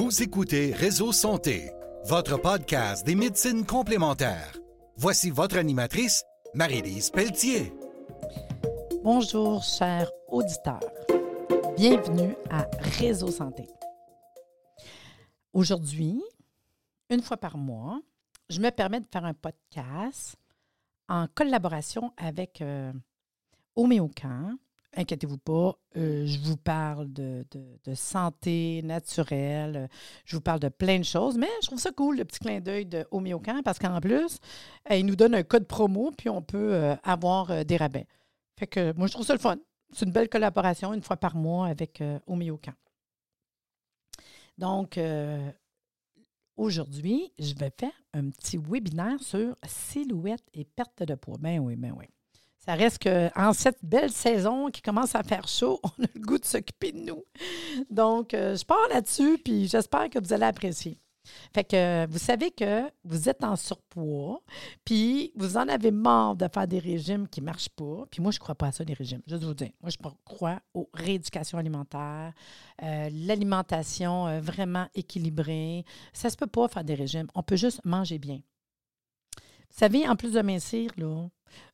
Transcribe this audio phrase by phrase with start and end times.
[0.00, 1.70] Vous écoutez Réseau Santé,
[2.06, 4.56] votre podcast des médecines complémentaires.
[4.96, 6.24] Voici votre animatrice,
[6.54, 7.70] Marie-Lise Pelletier.
[9.04, 10.80] Bonjour, chers auditeurs.
[11.76, 12.66] Bienvenue à
[12.98, 13.66] Réseau Santé.
[15.52, 16.22] Aujourd'hui,
[17.10, 18.00] une fois par mois,
[18.48, 20.34] je me permets de faire un podcast
[21.10, 22.90] en collaboration avec euh.
[24.96, 27.44] Inquiétez-vous pas, euh, je vous parle de,
[27.94, 29.88] santé naturelle,
[30.24, 32.60] je vous parle de plein de choses, mais je trouve ça cool, le petit clin
[32.60, 34.38] d'œil de Homéocan, parce qu'en plus,
[34.90, 38.06] euh, il nous donne un code promo, puis on peut euh, avoir des rabais.
[38.58, 39.58] Fait que moi, je trouve ça le fun.
[39.92, 42.72] C'est une belle collaboration une fois par mois avec Homéocan.
[44.58, 45.00] Donc,
[46.56, 51.38] aujourd'hui, je vais faire un petit webinaire sur silhouette et perte de poids.
[51.40, 52.06] Ben oui, ben oui.
[52.60, 56.38] Ça reste qu'en cette belle saison qui commence à faire chaud, on a le goût
[56.38, 57.24] de s'occuper de nous.
[57.88, 60.98] Donc, euh, je pars là-dessus, puis j'espère que vous allez apprécier.
[61.54, 64.42] Fait que vous savez que vous êtes en surpoids,
[64.84, 68.04] puis vous en avez marre de faire des régimes qui ne marchent pas.
[68.10, 69.22] Puis moi, je ne crois pas à ça, les régimes.
[69.26, 72.32] Juste vous dire, moi, je crois aux rééducations alimentaires,
[72.82, 75.84] euh, l'alimentation euh, vraiment équilibrée.
[76.12, 77.28] Ça ne se peut pas faire des régimes.
[77.34, 78.40] On peut juste manger bien.
[79.36, 81.28] Vous savez, en plus de mincir, là,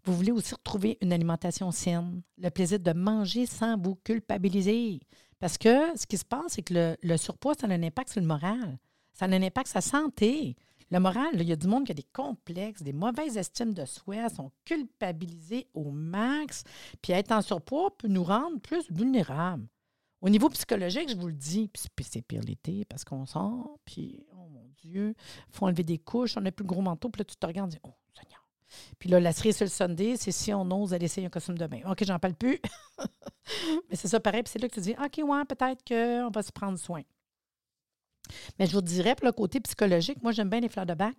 [0.05, 5.01] vous voulez aussi retrouver une alimentation saine, le plaisir de manger sans vous culpabiliser.
[5.39, 8.21] Parce que ce qui se passe, c'est que le, surpoids, ça a un impact sur
[8.21, 8.79] le moral.
[9.13, 10.57] Ça a un impact sur sa santé.
[10.91, 13.85] Le moral, il y a du monde qui a des complexes, des mauvaises estimes de
[13.85, 16.63] soi, sont culpabilisés au max.
[17.03, 19.67] Puis être en surpoids peut nous rendre plus vulnérables.
[20.23, 24.25] Au niveau psychologique, je vous le dis, puis c'est pire l'été parce qu'on sort, puis
[24.33, 27.21] oh mon Dieu, il faut enlever des couches, on a plus le gros manteau, puis
[27.21, 27.95] là, tu te regardes et dis, oh
[28.99, 31.59] puis là, la cerise sur le Sunday, c'est si on ose aller essayer un costume
[31.59, 31.81] de bain.
[31.91, 32.61] OK, j'en parle plus.
[33.91, 34.43] Mais c'est ça pareil.
[34.43, 37.03] Puis c'est là que tu dis, OK, ouais, peut-être qu'on va se prendre soin.
[38.59, 41.17] Mais je vous dirais, pour le côté psychologique, moi, j'aime bien les fleurs de bac.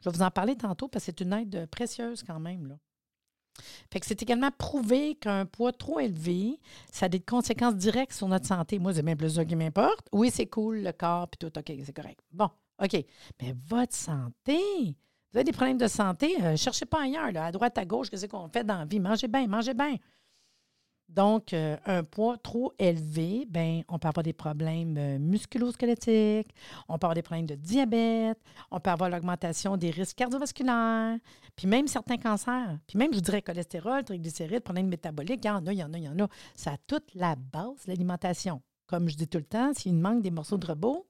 [0.00, 2.66] Je vais vous en parler tantôt parce que c'est une aide précieuse quand même.
[2.66, 2.78] Là.
[3.92, 6.60] Fait que c'est également prouvé qu'un poids trop élevé,
[6.92, 8.78] ça a des conséquences directes sur notre santé.
[8.78, 10.08] Moi, c'est même plus ça qui m'importe.
[10.12, 12.20] Oui, c'est cool, le corps, puis tout, OK, c'est correct.
[12.32, 12.50] Bon,
[12.82, 13.04] OK.
[13.40, 14.94] Mais votre santé,
[15.32, 18.26] vous avez des problèmes de santé, euh, cherchez pas ailleurs, à droite, à gauche, qu'est-ce
[18.26, 18.98] qu'on fait dans la vie?
[18.98, 19.96] Mangez bien, mangez bien.
[21.08, 26.54] Donc, euh, un poids trop élevé, ben, on peut avoir des problèmes euh, musculo-squelettiques,
[26.86, 28.38] on peut avoir des problèmes de diabète,
[28.70, 31.16] on peut avoir l'augmentation des risques cardiovasculaires,
[31.56, 35.66] puis même certains cancers, puis même, je dirais, cholestérol, triglycérides, problèmes métaboliques, il y en
[35.66, 36.28] a, il y en a, il y en a.
[36.54, 38.60] Ça a toute la base l'alimentation.
[38.86, 41.06] Comme je dis tout le temps, s'il manque des morceaux de robot,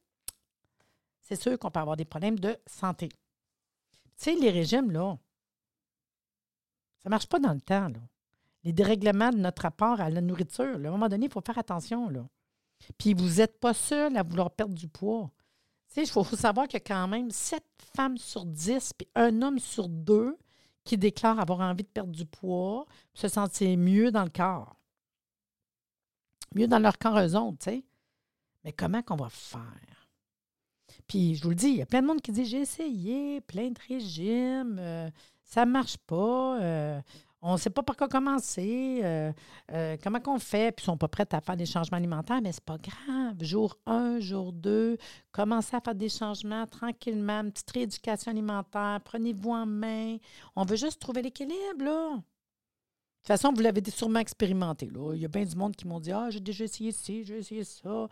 [1.22, 3.08] c'est sûr qu'on peut avoir des problèmes de santé.
[4.18, 5.16] Tu sais, les régimes, là,
[6.98, 8.00] ça ne marche pas dans le temps, là.
[8.64, 11.58] Les dérèglements de notre rapport à la nourriture, à un moment donné, il faut faire
[11.58, 12.26] attention, là.
[12.98, 15.30] Puis vous n'êtes pas seul à vouloir perdre du poids.
[15.96, 17.62] Il faut, savoir a quand même 7
[17.96, 20.36] femmes sur 10, puis un homme sur deux
[20.84, 24.76] qui déclarent avoir envie de perdre du poids, se sentir mieux dans le corps.
[26.54, 27.84] Mieux dans leur corps eux autres, tu sais.
[28.64, 29.97] Mais comment qu'on va faire?
[31.08, 33.40] Puis je vous le dis, il y a plein de monde qui dit j'ai essayé
[33.40, 35.08] plein de régimes, euh,
[35.42, 37.00] ça ne marche pas, euh,
[37.40, 40.98] on ne sait pas par quoi commencer, euh, comment qu'on fait, puis ils ne sont
[40.98, 43.36] pas prêts à faire des changements alimentaires, mais ce n'est pas grave.
[43.40, 44.98] Jour 1, jour 2,
[45.32, 50.18] commencez à faire des changements tranquillement, une petite rééducation alimentaire, prenez-vous en main.
[50.56, 52.16] On veut juste trouver l'équilibre, là.
[52.16, 54.90] De toute façon, vous l'avez sûrement expérimenté.
[54.90, 55.12] Là.
[55.14, 57.38] Il y a bien du monde qui m'ont dit Ah, j'ai déjà essayé ci, j'ai
[57.38, 58.08] essayé ça.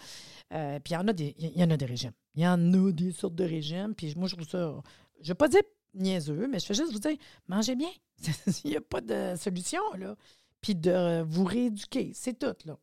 [0.51, 2.13] puis il y en a des, il y en a des régimes.
[2.37, 3.95] Il y en a des sortes de régimes.
[3.95, 4.83] Puis moi, je trouve ça.
[5.21, 5.63] Je ne vais pas dire
[5.95, 7.17] niaiseux, mais je fais juste vous dire
[7.49, 7.91] mangez bien.
[8.65, 10.17] Il n'y a pas de solution, là.
[10.61, 12.13] Puis de vous rééduquer.
[12.15, 12.79] C'est tout, là.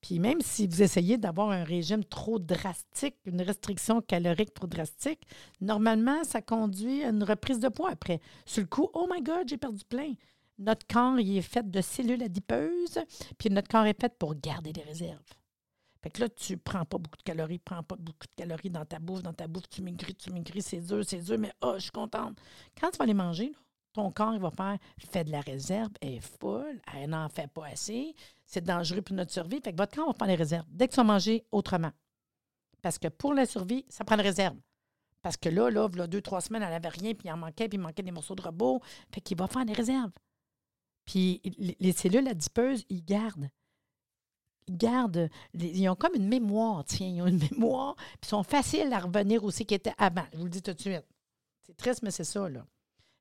[0.00, 5.20] Puis même si vous essayez d'avoir un régime trop drastique, une restriction calorique trop drastique,
[5.60, 8.20] normalement, ça conduit à une reprise de poids après.
[8.46, 10.14] Sur le coup, oh my God, j'ai perdu plein.
[10.58, 13.00] Notre corps, il est fait de cellules adipeuses,
[13.38, 15.37] puis notre corps est fait pour garder des réserves.
[16.02, 18.84] Fait que là, tu prends pas beaucoup de calories, prends pas beaucoup de calories dans
[18.84, 21.74] ta bouffe, dans ta bouffe, tu maigris, tu maigris, c'est dur, c'est dur, mais oh,
[21.74, 22.38] je suis contente.
[22.80, 23.52] Quand tu vas les manger,
[23.92, 27.48] ton corps, il va faire, fait de la réserve, elle est full, elle n'en fait
[27.48, 28.14] pas assez,
[28.44, 29.60] c'est dangereux pour notre survie.
[29.62, 31.92] Fait que votre corps va faire les réserves dès que tu vas manger autrement.
[32.80, 34.56] Parce que pour la survie, ça prend des réserve.
[35.20, 37.68] Parce que là, là, là deux, trois semaines, elle n'avait rien, puis il en manquait,
[37.68, 38.80] puis il manquait des morceaux de robot.
[39.12, 40.12] Fait qu'il va faire des réserves.
[41.04, 43.50] Puis les cellules adipeuses, ils gardent
[44.72, 48.92] gardent, ils ont comme une mémoire, tiens, ils ont une mémoire, puis ils sont faciles
[48.92, 50.24] à revenir aussi qui était avant.
[50.32, 51.04] Je vous le dis tout de suite.
[51.62, 52.64] C'est triste, mais c'est ça, là.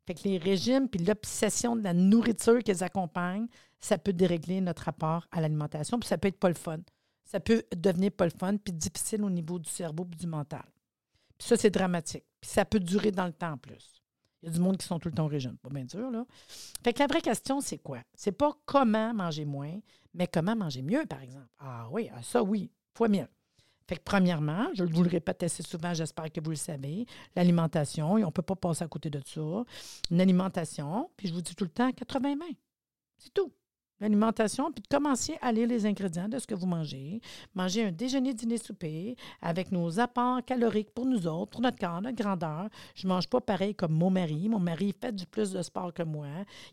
[0.06, 3.48] Fait que les régimes puis l'obsession de la nourriture qu'ils accompagnent,
[3.80, 6.80] ça peut dérégler notre rapport à l'alimentation, puis ça peut être pas le fun.
[7.26, 10.64] ça peut devenir pas le fun, puis difficile au niveau du cerveau et du mental.
[11.38, 12.24] Puis ça, c'est dramatique.
[12.40, 14.02] Puis ça peut durer dans le temps en plus.
[14.42, 15.58] Il y a du monde qui sont tout le temps au régime.
[15.58, 16.26] Pas bien dur, là.
[16.84, 18.00] Fait que la vraie question, c'est quoi?
[18.14, 19.80] C'est pas comment manger moins,
[20.18, 21.48] mais comment manger mieux, par exemple?
[21.60, 23.28] Ah oui, ah, ça oui, fois mieux.
[23.88, 27.06] Fait que premièrement, je vous le répète assez souvent, j'espère que vous le savez,
[27.36, 29.64] l'alimentation, on ne peut pas passer à côté de ça.
[30.12, 32.46] Une alimentation, puis je vous dis tout le temps, 80 mains.
[33.18, 33.54] C'est tout
[34.00, 37.22] l'alimentation, puis de commencer à lire les ingrédients de ce que vous mangez.
[37.56, 42.02] Manger un déjeuner, dîner, souper avec nos apports caloriques pour nous autres, pour notre corps,
[42.02, 42.70] notre grandeur.
[42.96, 44.50] Je ne mange pas pareil comme mon mari.
[44.50, 46.28] Mon mari fait du plus de sport que moi.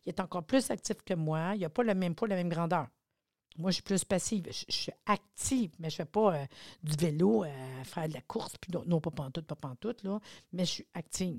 [0.04, 1.52] Il est encore plus actif que moi.
[1.54, 2.88] Il n'a pas le même poids, la même grandeur.
[3.56, 4.46] Moi, je suis plus passive.
[4.46, 6.46] Je, suis active, mais je ne fais pas euh,
[6.82, 10.20] du vélo, euh, faire de la course, puis non, pas pantoute, pas pantoute, là,
[10.52, 11.38] mais je suis active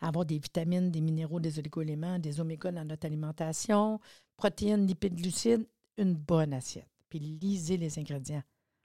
[0.00, 4.00] avoir des vitamines, des minéraux, des oligoéléments, des oméga dans notre alimentation,
[4.36, 5.66] protéines, lipides, glucides,
[5.96, 6.88] une bonne assiette.
[7.08, 8.42] Puis lisez les ingrédients.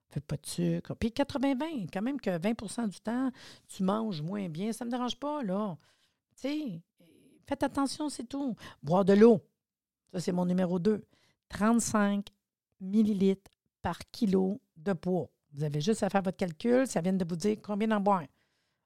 [0.10, 0.96] Faites pas de sucre.
[0.96, 3.32] Puis 80-20, quand même que 20% du temps,
[3.68, 5.78] tu manges moins bien, ça ne me dérange pas, là.
[6.36, 6.82] Tu sais,
[7.46, 8.56] faites attention, c'est tout.
[8.82, 9.42] Boire de l'eau.
[10.12, 11.04] Ça, c'est mon numéro 2.
[11.50, 12.28] 35
[12.80, 13.52] millilitres
[13.82, 15.30] par kilo de poids.
[15.54, 18.26] Vous avez juste à faire votre calcul, ça vient de vous dire combien d'en boire.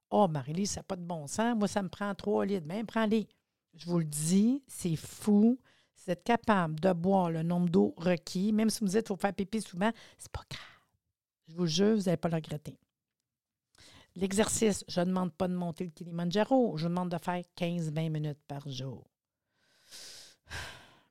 [0.10, 1.58] Oh, Marie-Lise, ça n'a pas de bon sens.
[1.58, 2.68] Moi, ça me prend trois litres.
[2.68, 3.28] Bien, prends-les.
[3.74, 5.60] Je vous le dis, c'est fou.
[5.96, 9.08] Si vous êtes capable de boire le nombre d'eau requis, même si vous dites qu'il
[9.08, 10.62] faut faire pipi souvent, c'est pas grave.
[11.48, 12.78] Je vous jure, vous n'allez pas le regretter.
[14.16, 16.78] L'exercice, je ne demande pas de monter le Kilimanjaro.
[16.78, 19.04] Je demande de faire 15-20 minutes par jour.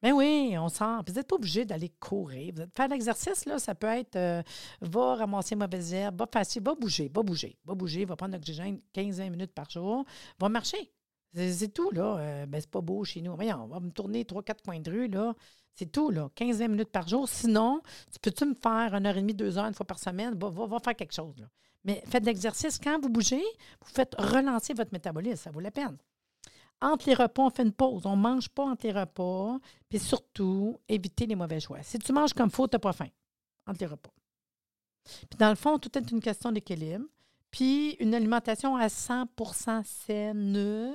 [0.02, 0.84] Ben oui, on sent.
[1.06, 2.52] Vous n'êtes pas obligé d'aller courir.
[2.56, 4.42] Vous êtes, faire l'exercice, là, ça peut être euh,
[4.80, 8.80] va ramasser mauvaise herbe, va passer, va bouger, va bouger, va bouger, va prendre l'oxygène
[8.94, 10.04] 15-20 minutes par jour,
[10.40, 10.90] va marcher.
[11.34, 12.18] C'est tout, là.
[12.18, 13.34] Euh, ben, c'est pas beau chez nous.
[13.36, 15.34] Voyons, on va me tourner 3-4 coins de rue, là.
[15.72, 16.28] C'est tout, là.
[16.36, 17.28] 15-20 minutes par jour.
[17.28, 17.80] Sinon,
[18.12, 20.34] tu peux-tu me faire une heure et demie, deux heures, une fois par semaine?
[20.36, 21.46] Va, faire quelque chose.
[21.84, 22.78] Mais faites l'exercice.
[22.78, 23.42] Quand vous bougez,
[23.80, 25.36] vous faites relancer votre métabolisme.
[25.36, 25.96] Ça vaut la peine
[26.82, 28.06] entre les repas, on fait une pause.
[28.06, 29.58] On ne mange pas entre les repas.
[29.88, 31.82] Puis surtout, éviter les mauvais choix.
[31.82, 33.08] Si tu manges comme faut, tu n'as pas faim
[33.66, 34.12] entre les repas.
[35.04, 37.04] Puis dans le fond, tout est une question d'équilibre.
[37.50, 40.94] Puis une alimentation à 100% saine,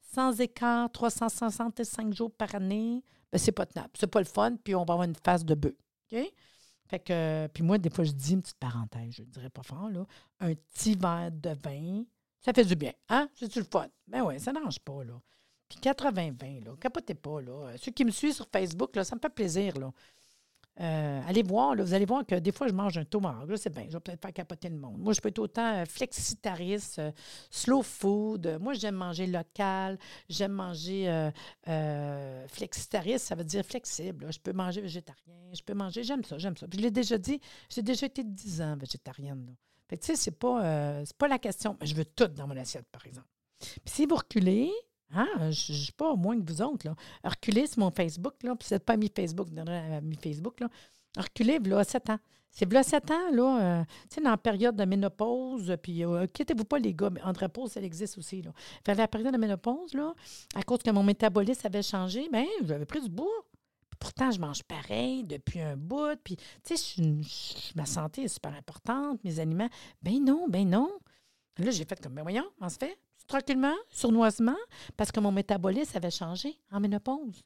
[0.00, 3.90] sans écart, 365 jours par année, ben c'est pas tenable.
[3.94, 5.74] C'est pas le fun, puis on va avoir une phase de bœuf.
[6.10, 6.32] OK?
[6.86, 9.62] Fait que, puis moi, des fois, je dis une petite parenthèse, je ne dirais pas
[9.62, 10.04] fort, là,
[10.40, 12.04] un petit verre de vin
[12.44, 12.92] ça fait du bien.
[13.08, 13.28] Hein?
[13.34, 13.88] C'est-tu le fun?
[14.06, 15.14] Ben oui, ça n'arrange pas, là.
[15.68, 17.72] Puis 80-20, là, capotez pas, là.
[17.78, 19.90] Ceux qui me suivent sur Facebook, là, ça me fait plaisir, là.
[20.80, 23.48] Euh, allez voir, là, vous allez voir que des fois, je mange un tomahawk.
[23.48, 24.98] Là, c'est bien, je vais peut-être faire capoter le monde.
[24.98, 27.12] Moi, je peux être autant euh, flexitariste, euh,
[27.48, 28.58] slow food.
[28.60, 29.98] Moi, j'aime manger local.
[30.28, 31.30] J'aime manger
[32.48, 34.26] flexitariste, ça veut dire flexible.
[34.32, 35.34] Je peux manger végétarien.
[35.52, 36.66] Je peux manger, j'aime ça, j'aime ça.
[36.70, 39.46] Je l'ai déjà dit, j'ai déjà été 10 ans végétarienne.
[39.46, 39.52] Là.
[39.96, 41.76] Tu sais, c'est pas, euh, pas la question.
[41.82, 43.28] Je veux tout dans mon assiette, par exemple.
[43.58, 44.70] Puis si vous reculez,
[45.12, 46.94] hein, je ne suis pas moins que vous autres, là.
[47.24, 49.48] Reculez sur mon Facebook, là, puis c'est pas mis Facebook,
[50.02, 50.68] mis Facebook, là.
[51.16, 52.18] Reculez, voilà 7 ans.
[52.50, 56.26] C'est voilà 7 ans, là, euh, tu sais, dans la période de ménopause, puis euh,
[56.26, 58.52] quittez-vous pas les gars, mais andropause, elle existe aussi, là.
[58.84, 60.14] Fait la période de ménopause, là,
[60.54, 63.26] à cause que mon métabolisme avait changé, bien, j'avais pris du bois.
[63.98, 66.16] Pourtant, je mange pareil depuis un bout.
[66.22, 67.02] Puis, tu sais,
[67.74, 69.68] ma santé est super importante, mes aliments.
[70.02, 70.90] Ben non, ben non.
[71.58, 72.98] Là, j'ai fait comme, ben voyons, on se fait?
[73.26, 74.56] Tranquillement, sournoisement,
[74.96, 77.42] parce que mon métabolisme avait changé en ménopause.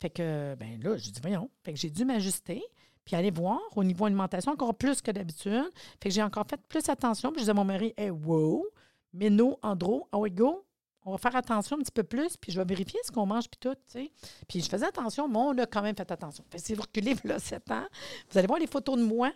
[0.00, 1.50] Fait que, ben là, j'ai dit, voyons.
[1.64, 2.62] Fait que j'ai dû m'ajuster,
[3.04, 5.70] puis aller voir au niveau alimentation encore plus que d'habitude.
[6.02, 7.30] Fait que j'ai encore fait plus attention.
[7.30, 8.66] Puis je disais à mon mari, hey, wow,
[9.12, 10.65] méno, andro, oh, go,
[11.06, 13.48] on va faire attention un petit peu plus, puis je vais vérifier ce qu'on mange,
[13.48, 14.12] puis tout, tu sais.
[14.48, 16.44] Puis je faisais attention, mais on a quand même fait attention.
[16.50, 17.86] Fait si vous reculez, là, 7 ans,
[18.30, 19.32] vous allez voir les photos de moi,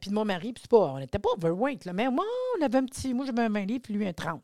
[0.00, 2.24] puis de mon mari, puis pas, on n'était pas overweight, là, mais moi,
[2.56, 4.40] on avait un petit, moi, j'avais un 20 livres, puis lui, un 30.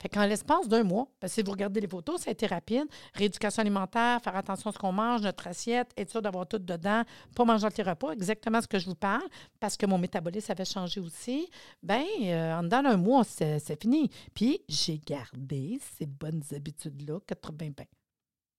[0.00, 2.86] Fait qu'en l'espace d'un mois, que si vous regardez les photos, ça a été rapide.
[3.14, 7.02] Rééducation alimentaire, faire attention à ce qu'on mange, notre assiette, être sûr d'avoir tout dedans,
[7.34, 9.28] pas manger entre les repas, exactement ce que je vous parle,
[9.58, 11.50] parce que mon métabolisme avait changé aussi.
[11.82, 14.08] Bien, euh, en dedans d'un mois, c'est fini.
[14.34, 17.84] Puis, j'ai gardé ces bonnes habitudes-là 80 pains.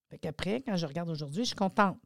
[0.09, 1.97] Fait qu'après, quand je regarde aujourd'hui, je suis contente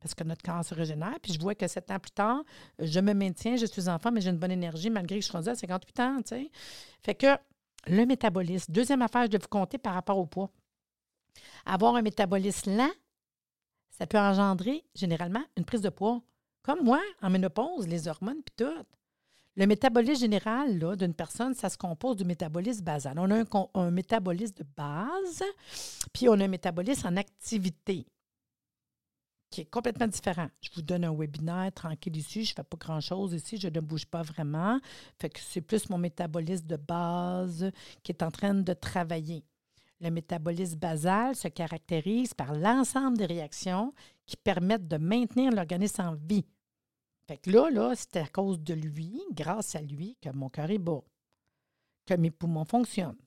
[0.00, 1.18] parce que notre se régénère.
[1.22, 2.42] Puis je vois que sept ans plus tard,
[2.78, 5.36] je me maintiens, je suis enfant, mais j'ai une bonne énergie malgré que je suis
[5.36, 6.50] rendue à 58 ans, tu sais.
[7.02, 7.26] Fait que
[7.86, 8.72] le métabolisme.
[8.72, 10.50] Deuxième affaire, je vais vous compter par rapport au poids.
[11.64, 12.90] Avoir un métabolisme lent,
[13.90, 16.22] ça peut engendrer généralement une prise de poids.
[16.62, 18.84] Comme moi, en ménopause, les hormones, puis tout.
[19.56, 23.18] Le métabolisme général d'une personne, ça se compose du métabolisme basal.
[23.18, 23.44] On a un,
[23.74, 25.42] un métabolisme de base,
[26.12, 28.06] puis on a un métabolisme en activité.
[29.50, 30.48] Qui est complètement différent.
[30.60, 33.80] Je vous donne un webinaire tranquille ici, je ne fais pas grand-chose ici, je ne
[33.80, 34.80] bouge pas vraiment.
[35.18, 37.70] Fait que c'est plus mon métabolisme de base
[38.02, 39.44] qui est en train de travailler.
[40.00, 43.92] Le métabolisme basal se caractérise par l'ensemble des réactions
[44.24, 46.46] qui permettent de maintenir l'organisme en vie.
[47.26, 50.70] Fait que là, là, c'est à cause de lui, grâce à lui, que mon cœur
[50.70, 51.02] est bas,
[52.06, 53.20] que mes poumons fonctionnent,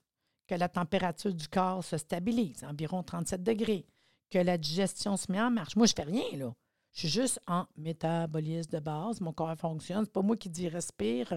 [0.46, 3.86] que la température du corps se stabilise, environ 37 degrés,
[4.34, 5.76] que la digestion se met en marche.
[5.76, 6.52] Moi, je fais rien, là.
[6.92, 9.20] Je suis juste en métabolisme de base.
[9.20, 10.04] Mon corps fonctionne.
[10.04, 11.32] Ce pas moi qui dis respire,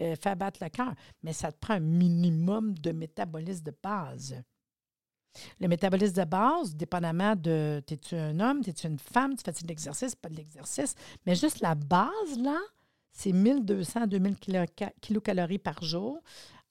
[0.00, 0.92] euh, fais battre le cœur.
[1.22, 4.40] Mais ça te prend un minimum de métabolisme de base.
[5.60, 9.68] Le métabolisme de base, dépendamment de es-tu un homme, es-tu une femme, tu fais de
[9.68, 10.94] l'exercice, pas de l'exercice,
[11.26, 12.58] mais juste la base, là,
[13.12, 14.36] c'est 1200 à 2000
[15.00, 16.20] kilocalories par jour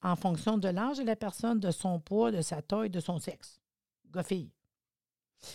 [0.02, 3.18] en fonction de l'âge de la personne, de son poids, de sa taille, de son
[3.18, 3.58] sexe.
[4.12, 4.50] Gars-fille.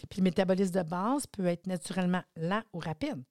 [0.10, 3.24] Puis le métabolisme de base peut être naturellement lent ou rapide.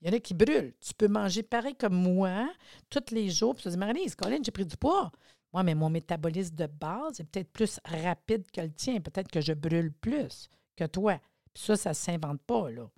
[0.00, 0.74] Il y en a qui brûlent.
[0.80, 2.48] Tu peux manger pareil comme moi
[2.90, 3.54] tous les jours.
[3.54, 5.10] Puis tu te dis, Marie-Lise, Colin, j'ai pris du poids.
[5.52, 9.00] Moi, mais mon métabolisme de base est peut-être plus rapide que le tien.
[9.00, 11.18] Peut-être que je brûle plus que toi.
[11.54, 12.90] Puis ça, ça ne s'invente pas, là.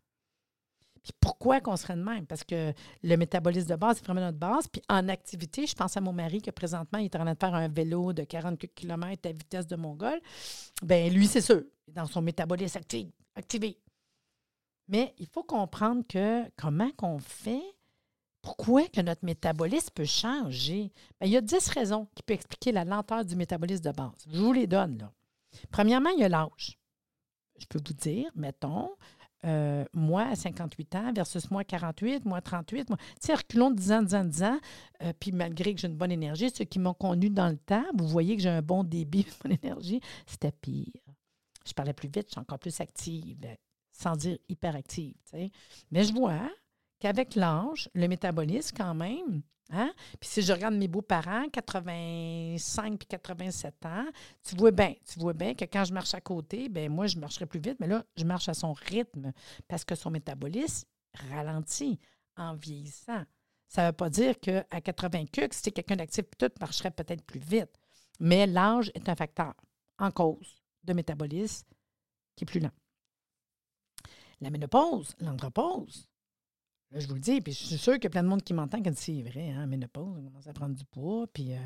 [1.20, 2.26] Pourquoi qu'on serait de même?
[2.26, 2.72] Parce que
[3.02, 4.68] le métabolisme de base, c'est vraiment notre base.
[4.68, 7.38] Puis en activité, je pense à mon mari que présentement, il est en train de
[7.38, 10.20] faire un vélo de 40 km à vitesse de Mongol.
[10.82, 13.78] Bien, lui, c'est sûr, dans son métabolisme actif, activé.
[14.88, 17.62] Mais il faut comprendre que comment qu'on fait,
[18.40, 20.92] pourquoi que notre métabolisme peut changer?
[21.20, 24.24] Bien, il y a 10 raisons qui peuvent expliquer la lenteur du métabolisme de base.
[24.32, 25.12] Je vous les donne, là.
[25.70, 26.78] Premièrement, il y a l'âge.
[27.58, 28.90] Je peux vous dire, mettons,
[29.46, 32.90] euh, moi à 58 ans versus moi 48, moi 38.
[32.90, 34.58] Moi, tu sais, reculons de 10 ans, 10 ans, 10 ans,
[35.02, 37.84] euh, puis malgré que j'ai une bonne énergie, ceux qui m'ont connu dans le temps,
[37.96, 41.02] vous voyez que j'ai un bon débit, de bonne énergie, c'était pire.
[41.66, 43.46] Je parlais plus vite, je suis encore plus active,
[43.92, 45.14] sans dire hyperactive.
[45.90, 46.50] Mais je vois
[46.98, 49.92] qu'avec l'âge, le métabolisme, quand même, Hein?
[50.18, 54.06] Puis si je regarde mes beaux-parents, 85 puis 87 ans,
[54.42, 57.18] tu vois bien, tu vois bien que quand je marche à côté, ben moi, je
[57.18, 59.32] marcherai plus vite, mais là, je marche à son rythme
[59.66, 60.88] parce que son métabolisme
[61.30, 62.00] ralentit
[62.36, 63.24] en vieillissant.
[63.68, 66.90] Ça ne veut pas dire qu'à 80 cucs, si tu es quelqu'un d'actif, tout marcherait
[66.90, 67.78] peut-être plus vite.
[68.20, 69.52] Mais l'âge est un facteur
[69.98, 71.66] en cause de métabolisme
[72.34, 72.72] qui est plus lent.
[74.40, 76.08] La ménopause, l'andropause,
[76.92, 78.54] Je vous le dis, puis je suis sûre qu'il y a plein de monde qui
[78.54, 81.58] m'entend quand c'est vrai, hein, ménopause, on commence à prendre du poids, puis euh,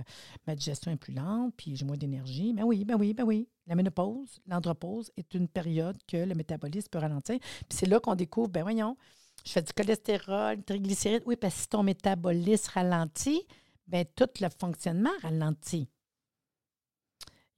[0.49, 2.53] ma digestion est plus lente, puis j'ai moins d'énergie.
[2.53, 3.49] Mais oui, ben oui, ben oui.
[3.69, 7.39] La ménopause, l'andropause est une période que le métabolisme peut ralentir.
[7.39, 8.97] Puis c'est là qu'on découvre, ben voyons,
[9.45, 11.23] je fais du cholestérol, triglycérides.
[11.27, 13.47] Oui, parce que si ton métabolisme ralentit,
[13.87, 15.89] ben tout le fonctionnement ralentit.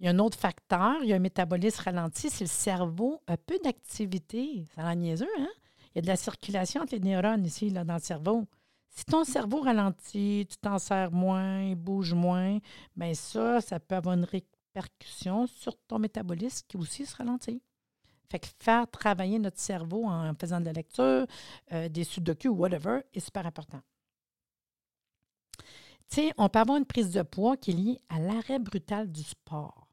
[0.01, 3.23] Il y a un autre facteur, il y a un métabolisme ralenti, c'est le cerveau
[3.27, 4.67] a peu d'activité.
[4.75, 5.49] Ça a niaiseux, hein?
[5.95, 8.47] Il y a de la circulation entre les neurones ici, là, dans le cerveau.
[8.91, 12.59] Si ton cerveau ralentit, tu t'en sers moins, il bouge moins,
[12.97, 17.61] bien ça, ça peut avoir une répercussion sur ton métabolisme qui aussi se ralentit.
[18.31, 21.27] Fait que faire travailler notre cerveau en faisant de la lecture,
[21.73, 23.81] euh, des sudoku ou whatever, est super important.
[26.09, 29.11] Tu sais, on peut avoir une prise de poids qui est liée à l'arrêt brutal
[29.11, 29.84] du sport.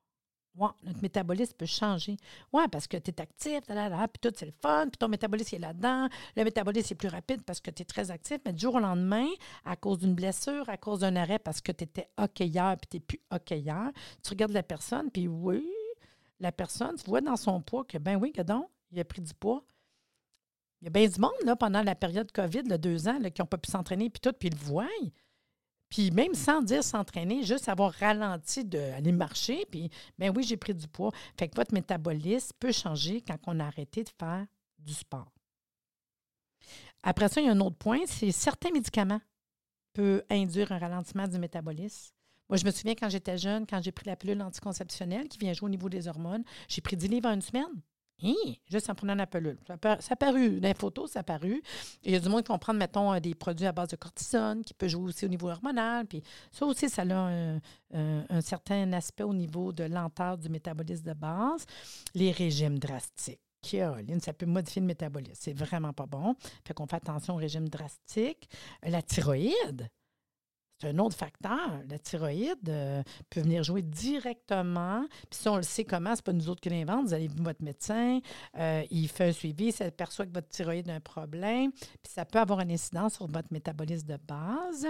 [0.53, 2.17] Ouais, notre métabolisme peut changer.
[2.51, 5.59] Oui, parce que tu es actif, puis tout, c'est le fun, puis ton métabolisme est
[5.59, 6.09] là-dedans.
[6.35, 8.79] Le métabolisme est plus rapide parce que tu es très actif, mais du jour au
[8.79, 9.27] lendemain,
[9.63, 12.97] à cause d'une blessure, à cause d'un arrêt, parce que tu étais hier, puis tu
[12.97, 13.91] n'es plus hier,
[14.21, 15.65] tu regardes la personne, puis oui,
[16.41, 19.21] la personne, tu vois dans son poids que, ben oui, que donc, il a pris
[19.21, 19.63] du poids.
[20.81, 23.41] Il y a bien du monde, là, pendant la période COVID, le deux ans, qui
[23.41, 24.87] n'ont pas pu s'entraîner, puis tout, puis ils le voient.
[25.91, 30.73] Puis même sans dire s'entraîner, juste avoir ralenti d'aller marcher, puis ben oui, j'ai pris
[30.73, 31.11] du poids.
[31.37, 34.47] Fait que votre métabolisme peut changer quand on a arrêté de faire
[34.79, 35.31] du sport.
[37.03, 39.21] Après ça, il y a un autre point, c'est certains médicaments
[39.93, 42.13] peuvent induire un ralentissement du métabolisme.
[42.47, 45.51] Moi, je me souviens quand j'étais jeune, quand j'ai pris la pilule anticonceptionnelle qui vient
[45.51, 47.81] jouer au niveau des hormones, j'ai pris 10 livres en une semaine.
[48.23, 48.53] Hein?
[48.69, 49.57] Juste en prenant la pelule.
[49.65, 49.75] Ça
[50.09, 51.61] a paru, dans les photos, ça a paru.
[52.03, 53.95] Il y a du monde qui vont prendre, mettons, euh, des produits à base de
[53.95, 56.05] cortisone, qui peut jouer aussi au niveau hormonal.
[56.05, 57.59] Puis ça aussi, ça a
[57.93, 61.65] un, certain aspect au niveau de lenteur du métabolisme de base.
[62.13, 63.39] Les régimes drastiques.
[63.63, 65.35] Ça peut modifier le métabolisme.
[65.39, 66.35] C'est vraiment pas bon.
[66.65, 68.49] Fait qu'on fait attention au régime drastique.
[68.83, 69.89] La thyroïde,
[70.81, 71.81] c'est un autre facteur.
[71.89, 75.05] La thyroïde euh, peut venir jouer directement.
[75.29, 77.05] Puis si on le sait comment, ce n'est pas nous autres qui l'inventent.
[77.05, 78.19] Vous allez voir votre médecin,
[78.57, 81.71] euh, il fait un suivi, il s'aperçoit que votre thyroïde a un problème.
[81.71, 84.87] Puis ça peut avoir une incidence sur votre métabolisme de base.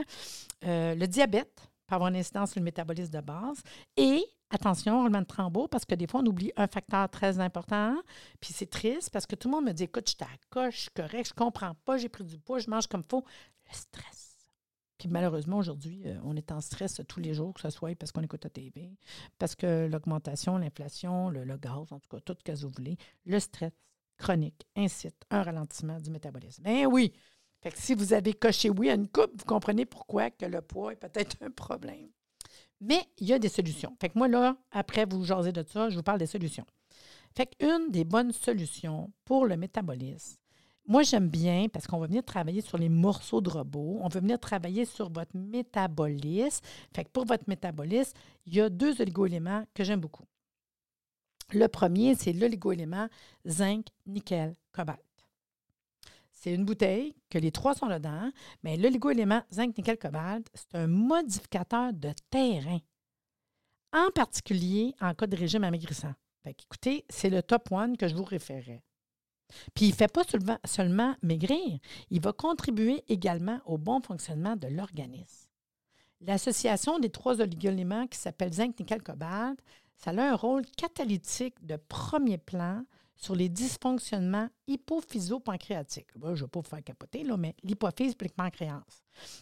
[0.66, 3.62] Euh, le diabète peut avoir une incidence sur le métabolisme de base.
[3.98, 7.96] Et attention, roulement de tambour, parce que des fois, on oublie un facteur très important.
[8.40, 10.38] Puis c'est triste parce que tout le monde me dit Écoute, je suis à la
[10.50, 13.10] coche, je suis correct, je comprends pas, j'ai pris du poids, je mange comme il
[13.10, 13.26] faut.
[13.70, 14.31] Le stress.
[15.02, 18.12] Puis malheureusement, aujourd'hui, euh, on est en stress tous les jours, que ce soit parce
[18.12, 18.92] qu'on écoute la TV,
[19.40, 22.98] parce que l'augmentation, l'inflation, le, le gaz, en tout cas, tout ce que vous voulez,
[23.26, 23.72] le stress
[24.20, 26.62] chronique incite un ralentissement du métabolisme.
[26.62, 27.14] Ben oui!
[27.64, 30.62] Fait que si vous avez coché oui à une coupe, vous comprenez pourquoi que le
[30.62, 32.10] poids est peut-être un problème.
[32.80, 33.98] Mais il y a des solutions.
[34.00, 36.68] Fait que moi, là, après vous jaser de ça, je vous parle des solutions.
[37.36, 40.38] Fait qu'une des bonnes solutions pour le métabolisme,
[40.88, 44.00] moi, j'aime bien parce qu'on va venir travailler sur les morceaux de robot.
[44.02, 46.66] On va venir travailler sur votre métabolisme.
[46.94, 48.14] Fait pour votre métabolisme,
[48.46, 50.26] il y a deux oligo-éléments que j'aime beaucoup.
[51.54, 53.08] Le premier, c'est l'oligo-élément
[53.46, 55.00] zinc, nickel, cobalt.
[56.32, 58.32] C'est une bouteille que les trois sont dedans,
[58.64, 62.80] mais l'oligo-élément zinc, nickel, cobalt, c'est un modificateur de terrain,
[63.94, 66.14] en particulier en cas de régime amaigrissant.
[66.44, 68.82] Fait écoutez, c'est le top one que je vous référais.
[69.74, 70.24] Puis il ne fait pas
[70.66, 71.80] seulement maigrir,
[72.10, 75.48] il va contribuer également au bon fonctionnement de l'organisme.
[76.22, 79.60] L'association des trois oligo-éléments qui s'appelle zinc, nickel, cobalt,
[79.96, 82.84] ça a un rôle catalytique de premier plan
[83.16, 86.08] sur les dysfonctionnements hypophyso-pancréatiques.
[86.16, 88.84] je ne vais pas vous faire capoter, là, mais l'hypophyse et pancréas.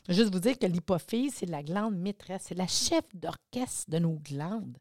[0.09, 4.19] Juste vous dire que l'hypophyse, c'est la glande maîtresse, c'est la chef d'orchestre de nos
[4.19, 4.77] glandes.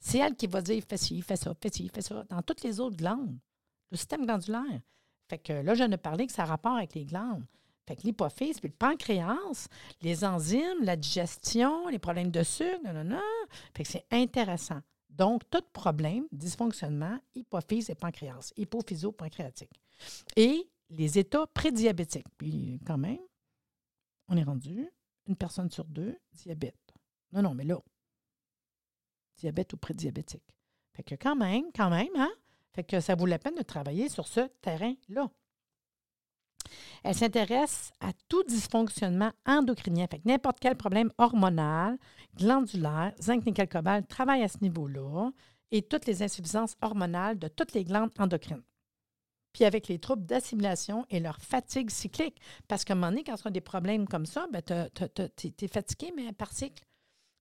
[0.00, 2.62] C'est elle qui va dire fais ci, fais ça, fais ci, fais ça, dans toutes
[2.62, 3.38] les autres glandes,
[3.92, 4.80] le système glandulaire.
[5.28, 7.46] Fait que là, je ne parlais que ça a rapport avec les glandes.
[7.86, 9.68] Fait que l'hypophyse, puis le pancréas,
[10.00, 13.20] les enzymes, la digestion, les problèmes de sucre, non, non,
[13.74, 14.80] Fait que c'est intéressant.
[15.10, 19.80] Donc, tout problème, dysfonctionnement, hypophyse et pancréas, hypophyso-pancréatique.
[20.36, 22.26] Et les états prédiabétiques.
[22.38, 23.20] Puis, quand même,
[24.28, 24.88] on est rendu
[25.26, 26.94] une personne sur deux, diabète.
[27.32, 27.78] Non, non, mais là,
[29.36, 30.44] diabète ou prédiabétique.
[30.94, 32.32] Fait que quand même, quand même, hein?
[32.74, 35.30] Fait que ça vaut la peine de travailler sur ce terrain-là.
[37.04, 40.06] Elle s'intéresse à tout dysfonctionnement endocrinien.
[40.06, 41.98] Fait n'importe quel problème hormonal,
[42.36, 45.30] glandulaire, zinc, nickel, cobalt travaille à ce niveau-là
[45.70, 48.62] et toutes les insuffisances hormonales de toutes les glandes endocrines.
[49.52, 52.40] Puis avec les troubles d'assimilation et leur fatigue cyclique.
[52.68, 55.68] Parce qu'à un moment donné, quand on a des problèmes comme ça, ben tu es,
[55.68, 56.84] fatigué, mais par cycle.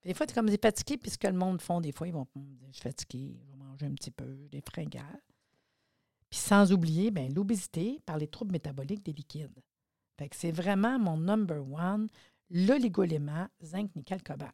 [0.04, 2.08] Des fois, tu es comme des fatigués, puis ce que le monde font, des fois,
[2.08, 3.40] ils vont je suis fatigué,
[3.84, 5.22] un petit peu, des fringales.
[6.30, 9.62] Puis sans oublier ben, l'obésité par les troubles métaboliques des liquides.
[10.18, 12.08] Fait c'est vraiment mon number one,
[12.50, 14.54] l'oligolément zinc, nickel, cobalt.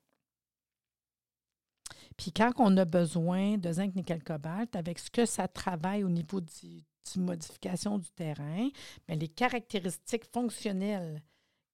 [2.17, 6.09] Puis quand on a besoin de zinc, nickel, cobalt, avec ce que ça travaille au
[6.09, 6.83] niveau du,
[7.15, 8.69] modification du terrain,
[9.07, 11.21] bien, les caractéristiques fonctionnelles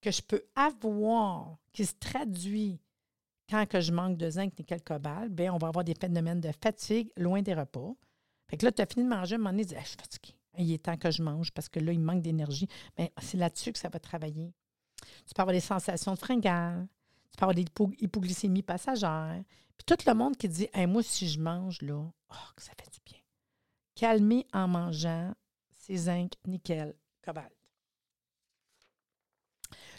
[0.02, 2.80] que je peux avoir qui se traduit
[3.50, 6.52] quand que je manque de zinc, nickel, cobalt, bien, on va avoir des phénomènes de
[6.62, 7.94] fatigue loin des repas.
[8.50, 9.84] Fait que là, tu as fini de manger, à un moment donné, tu dis ah,
[9.84, 10.36] Je suis fatigué.
[10.58, 12.68] Il est temps que je mange parce que là, il manque d'énergie.
[12.98, 14.54] Mais c'est là-dessus que ça va travailler.
[15.26, 16.88] Tu peux avoir des sensations de fringales.
[17.32, 17.66] Tu peux avoir des
[18.00, 19.42] hypoglycémies passagères.
[19.78, 22.92] Puis tout le monde qui dit Moi, si je mange, là, oh, que ça fait
[22.92, 23.20] du bien.
[23.96, 25.34] Calmer en mangeant,
[25.76, 27.52] c'est zinc, nickel, cobalt.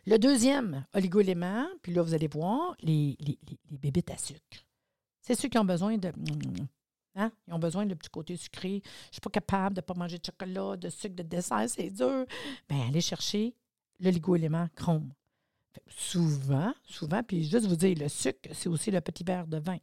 [0.06, 3.38] Le deuxième oligo-élément, puis là, vous allez voir, les, les,
[3.78, 4.64] bébites à sucre.
[5.20, 6.12] C'est ceux qui ont besoin de
[7.16, 7.30] Hein?
[7.46, 8.68] Ils ont besoin de petit côté sucré.
[8.68, 11.64] Je ne suis pas capable de ne pas manger de chocolat, de sucre, de dessert,
[11.68, 12.26] c'est dur.
[12.68, 13.54] Bien, allez chercher
[14.00, 15.12] l'oligo-élément chrome.
[15.88, 19.78] Souvent, souvent, puis juste vous dire, le sucre, c'est aussi le petit verre de vin.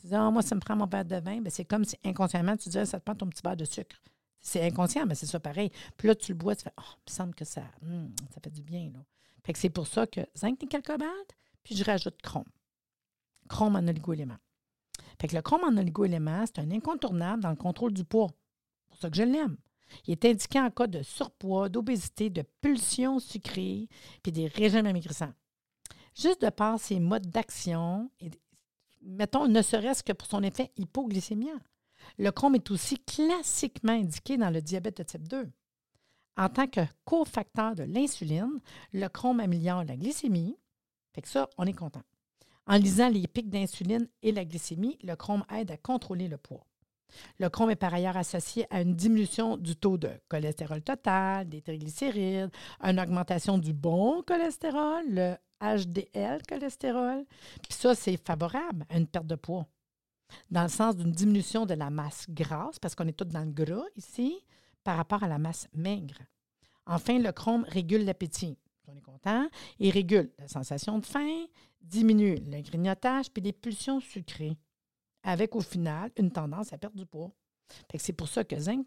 [0.00, 1.40] Tu dis, ah, moi, ça me prend mon verre de vin.
[1.40, 3.96] Bien, c'est comme si inconsciemment, tu disais, ça te prend ton petit verre de sucre.
[4.40, 5.70] C'est inconscient, mais c'est ça pareil.
[5.96, 8.40] Puis là, tu le bois, tu fais, oh, il me semble que ça, hmm, ça
[8.42, 8.90] fait du bien.
[8.92, 9.00] Là.
[9.48, 12.44] Fait c'est pour ça que zinc, nickel, cobalt, puis je rajoute chrome.
[13.48, 14.36] Chrome en oligo-élément.
[15.18, 18.28] Fait que le chrome en oligo-éléments, c'est un incontournable dans le contrôle du poids.
[18.28, 19.56] C'est pour ça que je l'aime.
[20.06, 23.88] Il est indiqué en cas de surpoids, d'obésité, de pulsions sucrées,
[24.22, 25.32] puis des régimes amaigrissants.
[26.14, 28.10] Juste de par ses modes d'action,
[29.00, 31.58] mettons, ne serait-ce que pour son effet hypoglycémien.
[32.18, 35.50] Le chrome est aussi classiquement indiqué dans le diabète de type 2.
[36.38, 38.60] En tant que cofacteur de l'insuline,
[38.92, 40.56] le chrome améliore la glycémie.
[41.12, 42.02] Fait que ça, on est content.
[42.66, 46.64] En lisant les pics d'insuline et la glycémie, le chrome aide à contrôler le poids.
[47.38, 51.62] Le chrome est par ailleurs associé à une diminution du taux de cholestérol total, des
[51.62, 52.50] triglycérides,
[52.82, 57.24] une augmentation du bon cholestérol, le HDL cholestérol.
[57.62, 59.66] Puis ça, c'est favorable à une perte de poids.
[60.50, 63.50] Dans le sens d'une diminution de la masse grasse, parce qu'on est tous dans le
[63.50, 64.44] gras ici,
[64.88, 66.16] par rapport à la masse maigre.
[66.86, 68.56] Enfin, le chrome régule l'appétit.
[68.86, 69.46] On est content.
[69.78, 71.44] Il régule la sensation de faim,
[71.82, 74.56] diminue le grignotage puis les pulsions sucrées.
[75.22, 77.30] avec au final une tendance à perdre du poids.
[77.98, 78.86] c'est pour ça que zinc,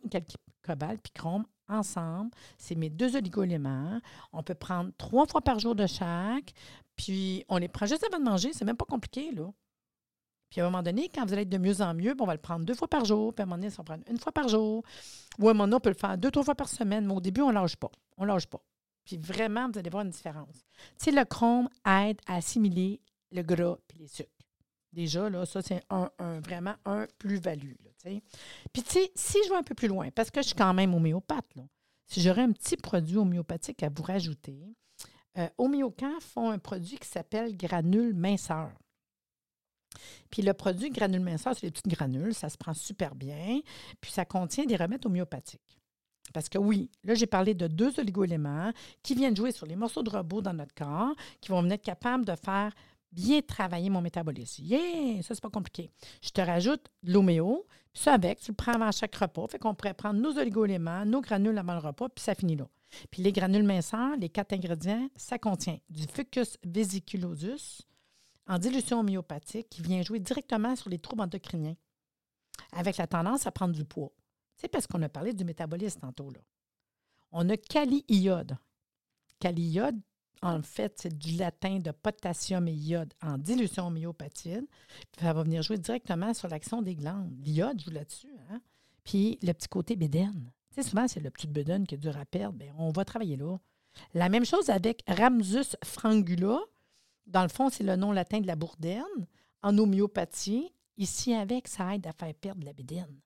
[0.63, 4.01] cobalt puis chrome, ensemble, c'est mes deux oligoéléments.
[4.33, 6.51] On peut prendre trois fois par jour de chaque,
[6.95, 8.53] puis on les prend juste avant de manger.
[8.53, 9.51] C'est même pas compliqué, là.
[10.51, 12.33] Puis à un moment donné, quand vous allez être de mieux en mieux, on va
[12.33, 13.33] le prendre deux fois par jour.
[13.33, 14.83] Puis à un moment donné, ça va prendre une fois par jour.
[15.39, 17.07] Ou à un moment donné, on peut le faire deux, trois fois par semaine.
[17.07, 17.89] Mais au début, on ne lâche pas.
[18.17, 18.61] On ne lâche pas.
[19.05, 20.65] Puis vraiment, vous allez voir une différence.
[20.99, 22.99] Tu sais, le chrome aide à assimiler
[23.31, 24.29] le gras et les sucres.
[24.91, 26.09] Déjà, là, ça, c'est un,
[26.41, 27.75] vraiment un plus-value.
[28.03, 30.73] Puis, tu sais, si je vais un peu plus loin, parce que je suis quand
[30.73, 31.63] même homéopathe, là,
[32.07, 34.75] si j'aurais un petit produit homéopathique à vous rajouter,
[35.37, 38.71] euh, Homéocan font un produit qui s'appelle granule minceur.
[40.29, 43.59] Puis le produit granule minceur, c'est les petites granules, ça se prend super bien.
[43.99, 45.79] Puis ça contient des remèdes homéopathiques.
[46.33, 48.71] Parce que oui, là, j'ai parlé de deux oligo-éléments
[49.03, 52.25] qui viennent jouer sur les morceaux de robot dans notre corps, qui vont être capables
[52.25, 52.73] de faire
[53.11, 54.63] bien travailler mon métabolisme.
[54.63, 55.21] Yeah!
[55.21, 55.89] Ça, c'est pas compliqué.
[56.21, 59.47] Je te rajoute l'homéo, ça avec, tu le prends avant chaque repas.
[59.47, 62.67] Fait qu'on pourrait prendre nos oligo-éléments, nos granules avant le repas, puis ça finit là.
[63.09, 67.81] Puis les granules minceurs, les quatre ingrédients, ça contient du fucus vesiculosus
[68.47, 71.75] en dilution homéopathique qui vient jouer directement sur les troubles endocriniens,
[72.71, 74.11] avec la tendance à prendre du poids.
[74.55, 76.29] C'est parce qu'on a parlé du métabolisme tantôt.
[76.29, 76.39] Là.
[77.31, 78.57] On a kali-iode.
[79.39, 79.99] Kali-iode,
[80.41, 84.69] en fait, c'est du latin de potassium et iode en dilution homéopathique.
[85.19, 87.31] Ça va venir jouer directement sur l'action des glandes.
[87.39, 88.35] L'iode joue là-dessus.
[88.49, 88.61] Hein?
[89.03, 90.51] Puis le petit côté bédène.
[90.71, 92.57] Tu sais, souvent, c'est le petit bédène qui est dur à perdre.
[92.57, 93.57] Bien, on va travailler là.
[94.13, 96.59] La même chose avec Ramsus frangula.
[97.27, 99.27] Dans le fond, c'est le nom latin de la bourdaine.
[99.63, 103.19] En homéopathie, ici avec, ça aide à faire perdre la bédène.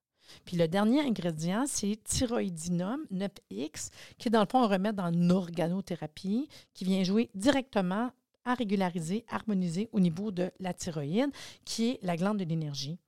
[0.44, 6.50] Puis le dernier ingrédient, c'est thyroïdinum 9X, qui dans le fond un remède en organothérapie,
[6.74, 8.12] qui vient jouer directement
[8.44, 11.32] à régulariser, harmoniser au niveau de la thyroïde,
[11.64, 13.00] qui est la glande de l'énergie,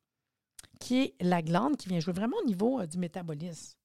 [0.79, 3.77] qui est la glande qui vient jouer vraiment au niveau euh, du métabolisme.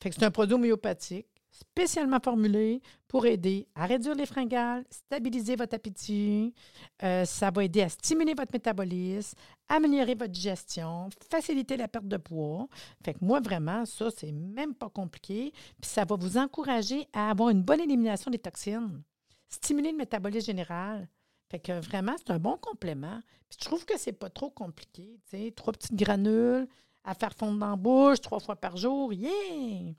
[0.00, 5.76] Fait c'est un produit homéopathique spécialement formulé pour aider à réduire les fringales, stabiliser votre
[5.76, 6.54] appétit.
[7.02, 9.36] Euh, ça va aider à stimuler votre métabolisme,
[9.68, 12.66] améliorer votre digestion, faciliter la perte de poids.
[13.04, 15.52] Fait que moi, vraiment, ça, c'est même pas compliqué.
[15.80, 19.02] Puis ça va vous encourager à avoir une bonne élimination des toxines,
[19.48, 21.08] stimuler le métabolisme général.
[21.50, 23.20] Fait que vraiment, c'est un bon complément.
[23.50, 25.20] Je trouve que c'est pas trop compliqué.
[25.54, 26.66] Trois petites granules
[27.04, 29.12] à faire fondre dans la bouche trois fois par jour.
[29.12, 29.92] Yeah!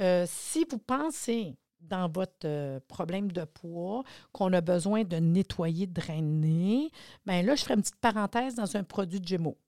[0.00, 5.86] Euh, si vous pensez dans votre euh, problème de poids qu'on a besoin de nettoyer,
[5.86, 6.90] de drainer,
[7.24, 9.58] bien là, je ferai une petite parenthèse dans un produit de Gémeaux.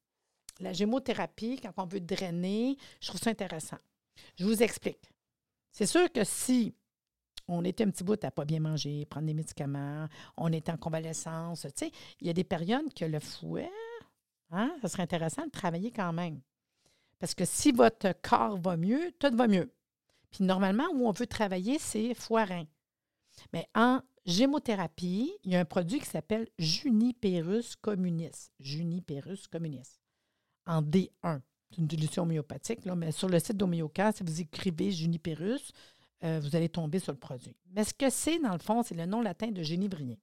[0.60, 3.78] La gémothérapie, quand on veut drainer, je trouve ça intéressant.
[4.36, 5.10] Je vous explique.
[5.70, 6.74] C'est sûr que si
[7.46, 10.76] on était un petit bout à pas bien manger, prendre des médicaments, on est en
[10.76, 13.70] convalescence, tu sais, il y a des périodes que le fouet,
[14.50, 16.40] hein, ça serait intéressant de travailler quand même.
[17.18, 19.70] Parce que si votre corps va mieux, tout va mieux.
[20.30, 22.64] Puis normalement, où on veut travailler, c'est foirin.
[23.52, 28.50] Mais en gémothérapie, il y a un produit qui s'appelle Juniperus communis.
[28.60, 30.00] Juniperus communis.
[30.66, 31.40] En D1.
[31.70, 35.72] C'est une dilution homéopathique, là, mais sur le site d'Homéoca, si vous écrivez Juniperus,
[36.24, 37.56] euh, vous allez tomber sur le produit.
[37.72, 40.16] Mais ce que c'est, dans le fond, c'est le nom latin de génibrien.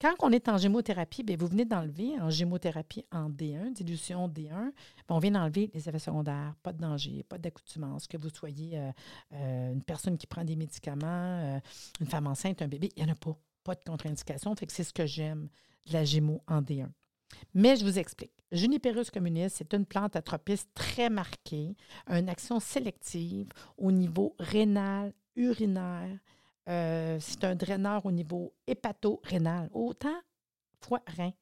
[0.00, 4.32] Quand on est en gémothérapie, bien, vous venez d'enlever en gémothérapie en D1, dilution D1,
[4.32, 4.72] bien,
[5.08, 8.90] on vient d'enlever les effets secondaires, pas de danger, pas d'accoutumance, que vous soyez euh,
[9.32, 11.60] euh, une personne qui prend des médicaments, euh,
[12.00, 14.54] une femme enceinte, un bébé, il n'y en a pas, pas de contre-indication.
[14.68, 15.48] C'est ce que j'aime
[15.86, 16.88] de la gémo en D1.
[17.54, 18.32] Mais je vous explique.
[18.52, 21.76] Juniperus communis, c'est une plante atropiste très marquée,
[22.08, 26.18] une action sélective au niveau rénal, urinaire,
[26.68, 30.16] euh, c'est un draineur au niveau hépato-rénal, autant
[30.80, 31.32] foie-rein.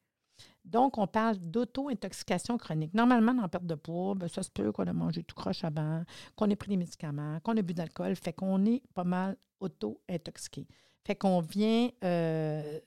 [0.65, 2.93] Donc, on parle d'auto-intoxication chronique.
[2.93, 6.03] Normalement, la perte de poids, ben, ça se peut qu'on a mangé tout croche avant,
[6.35, 10.67] qu'on ait pris des médicaments, qu'on a bu d'alcool, fait qu'on est pas mal auto-intoxiqué.
[11.05, 12.79] Fait qu'on vient euh,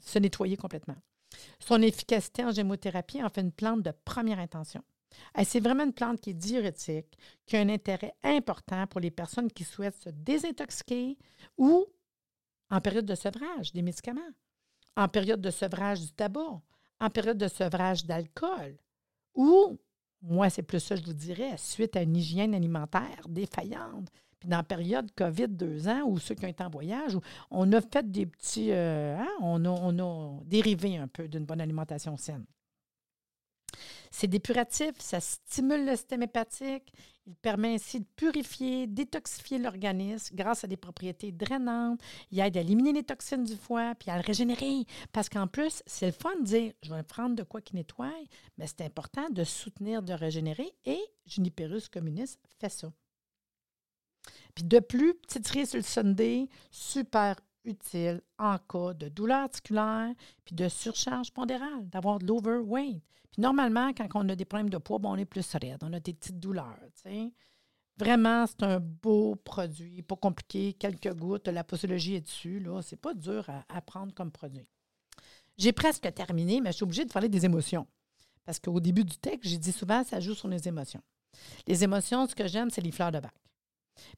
[0.00, 0.96] se nettoyer complètement.
[1.60, 4.82] Son efficacité en gémothérapie en fait une plante de première intention.
[5.44, 9.50] C'est vraiment une plante qui est diurétique, qui a un intérêt important pour les personnes
[9.50, 11.16] qui souhaitent se désintoxiquer
[11.56, 11.86] ou
[12.70, 14.20] en période de sevrage des médicaments,
[14.96, 16.60] en période de sevrage du tabac,
[17.00, 18.76] en période de sevrage d'alcool
[19.38, 19.78] ou,
[20.20, 24.08] moi, c'est plus ça, je vous dirais, suite à une hygiène alimentaire défaillante.
[24.40, 27.20] Puis dans la période COVID, deux ans, ou ceux qui ont été en voyage, où
[27.52, 28.72] on a fait des petits.
[28.72, 32.44] Euh, hein, on, on a dérivé un peu d'une bonne alimentation saine.
[34.10, 36.92] C'est dépuratif, ça stimule le système hépatique,
[37.26, 42.00] Il permet ainsi de purifier, détoxifier l'organisme grâce à des propriétés drainantes.
[42.30, 44.86] Il aide à éliminer les toxines du foie puis à le régénérer.
[45.12, 48.14] Parce qu'en plus, c'est le fun de dire je vais prendre de quoi qui nettoie,
[48.56, 52.92] mais c'est important de soutenir, de régénérer et Juniperus communis fait ça.
[54.54, 57.36] Puis de plus, petit trier sur le Sunday, super
[57.68, 60.12] utile en cas de douleur articulaire
[60.44, 63.02] puis de surcharge pondérale, d'avoir de l'overweight.
[63.30, 66.00] Puis normalement, quand on a des problèmes de poids, on est plus raide, on a
[66.00, 66.78] des petites douleurs.
[67.98, 72.60] Vraiment, c'est un beau produit, pas compliqué, quelques gouttes, la posologie est dessus.
[72.60, 74.68] Là, c'est pas dur à, prendre comme produit.
[75.56, 77.88] J'ai presque terminé, mais je suis obligée de parler des émotions.
[78.44, 81.02] Parce qu'au début du texte, j'ai dit souvent, ça joue sur les émotions.
[81.66, 83.34] Les émotions, ce que j'aime, c'est les fleurs de bac.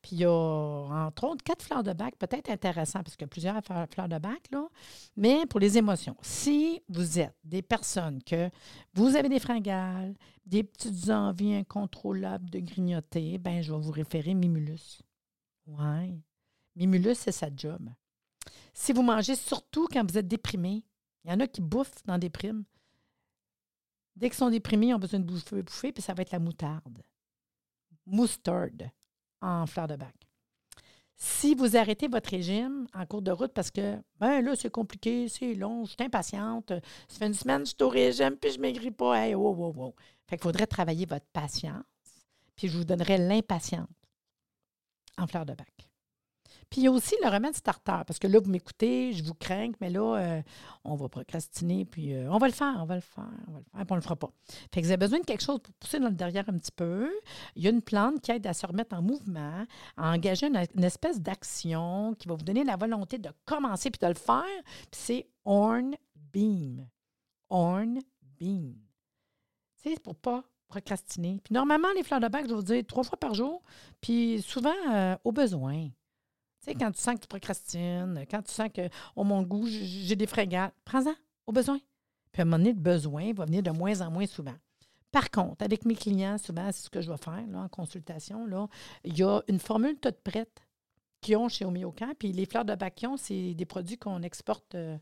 [0.02, 3.28] Puis il y a, entre autres, quatre fleurs de bac, peut-être intéressant parce qu'il y
[3.28, 4.68] a plusieurs fleurs de bac, là.
[5.16, 8.50] Mais pour les émotions, si vous êtes des personnes que
[8.94, 10.14] vous avez des fringales,
[10.46, 15.02] des petites envies incontrôlables de grignoter, ben je vais vous référer Mimulus.
[15.66, 16.20] Oui.
[16.76, 17.88] Mimulus, c'est sa job.
[18.72, 20.84] Si vous mangez surtout quand vous êtes déprimé,
[21.24, 22.64] il y en a qui bouffent dans des primes.
[24.16, 26.38] Dès qu'ils sont déprimés, ils ont besoin de bouffer, bouffer, puis ça va être la
[26.38, 27.02] moutarde.
[28.06, 28.92] Mustard
[29.40, 30.14] en fleurs de bac.
[31.16, 35.28] Si vous arrêtez votre régime en cours de route parce que, ben là, c'est compliqué,
[35.28, 36.72] c'est long, je suis impatiente,
[37.08, 39.54] ça fait une semaine, je suis au régime, puis je ne maigris pas, hey, wow,
[39.54, 39.94] wow, wow.
[40.26, 41.84] Fait qu'il faudrait travailler votre patience,
[42.56, 43.88] puis je vous donnerai l'impatience
[45.18, 45.89] en fleurs de bac.
[46.70, 49.34] Puis il y a aussi le remède starter, parce que là, vous m'écoutez, je vous
[49.34, 50.42] crains, mais là, euh,
[50.84, 53.58] on va procrastiner, puis euh, on va le faire, on va le faire, on va
[53.58, 54.30] le faire, puis on ne le fera pas.
[54.72, 56.70] Fait que vous avez besoin de quelque chose pour pousser dans le derrière un petit
[56.70, 57.10] peu.
[57.56, 60.84] Il y a une plante qui aide à se remettre en mouvement, à engager une,
[60.84, 64.44] espèce d'action qui va vous donner la volonté de commencer puis de le faire.
[64.92, 65.96] Puis c'est Horn
[66.32, 66.86] Beam.
[67.48, 67.98] Horn
[68.38, 68.76] Beam.
[69.74, 71.40] C'est pour pas procrastiner.
[71.42, 73.60] Puis normalement, les fleurs de bac, je vais vous dire trois fois par jour,
[74.00, 75.88] puis souvent euh, au besoin.
[76.62, 79.66] Tu sais, quand tu sens que tu procrastines, quand tu sens que, oh mon goût,
[79.66, 81.14] j'ai des frégates, prends-en,
[81.46, 81.78] au besoin.
[82.32, 84.54] Puis à un moment donné, le besoin va venir de moins en moins souvent.
[85.10, 88.46] Par contre, avec mes clients, souvent, c'est ce que je vais faire là, en consultation.
[88.46, 88.68] Là,
[89.04, 90.60] il y a une formule toute prête
[91.20, 92.12] qu'ils ont chez Homéocan.
[92.18, 94.96] Puis les fleurs de bacchion, c'est des produits qu'on exporte, euh,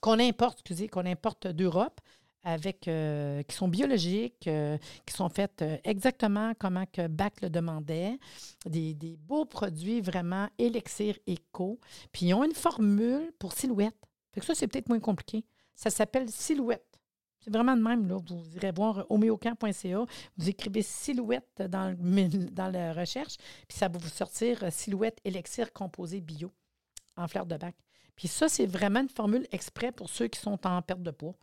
[0.00, 2.00] qu'on importe, excusez, qu'on importe d'Europe
[2.46, 7.50] avec, euh, qui sont biologiques, euh, qui sont faites euh, exactement comment que Bach le
[7.50, 8.18] demandait.
[8.64, 11.80] Des, beaux produits vraiment élixir éco.
[12.12, 13.98] Puis ils ont une formule pour silhouette.
[14.32, 15.44] Fait que ça, c'est peut-être moins compliqué.
[15.74, 16.86] Ça s'appelle silhouette.
[17.40, 18.06] C'est vraiment de même.
[18.06, 18.16] Là.
[18.24, 20.04] Vous irez voir homéocamp.ca,
[20.36, 23.36] vous écrivez silhouette dans, dans la recherche,
[23.68, 26.52] puis ça va vous sortir silhouette élixir composé bio
[27.16, 27.74] en fleurs de bac.
[28.14, 31.34] Puis ça, c'est vraiment une formule exprès pour ceux qui sont en perte de poids.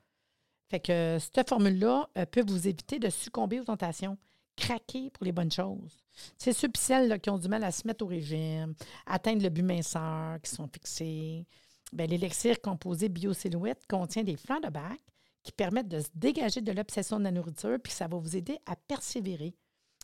[0.74, 4.18] Fait que cette formule-là euh, peut vous éviter de succomber aux tentations,
[4.56, 6.00] craquer pour les bonnes choses.
[6.36, 8.74] C'est ceux qui ont du mal à se mettre au régime,
[9.06, 11.46] atteindre le but minceur, qui sont fixés.
[11.92, 15.00] Ben, l'élixir composé BioSilhouette contient des flancs de bac
[15.44, 18.58] qui permettent de se dégager de l'obsession de la nourriture, puis ça va vous aider
[18.66, 19.54] à persévérer,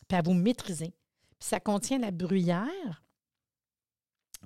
[0.07, 0.93] puis à vous maîtriser.
[1.39, 3.03] Puis ça contient la bruyère,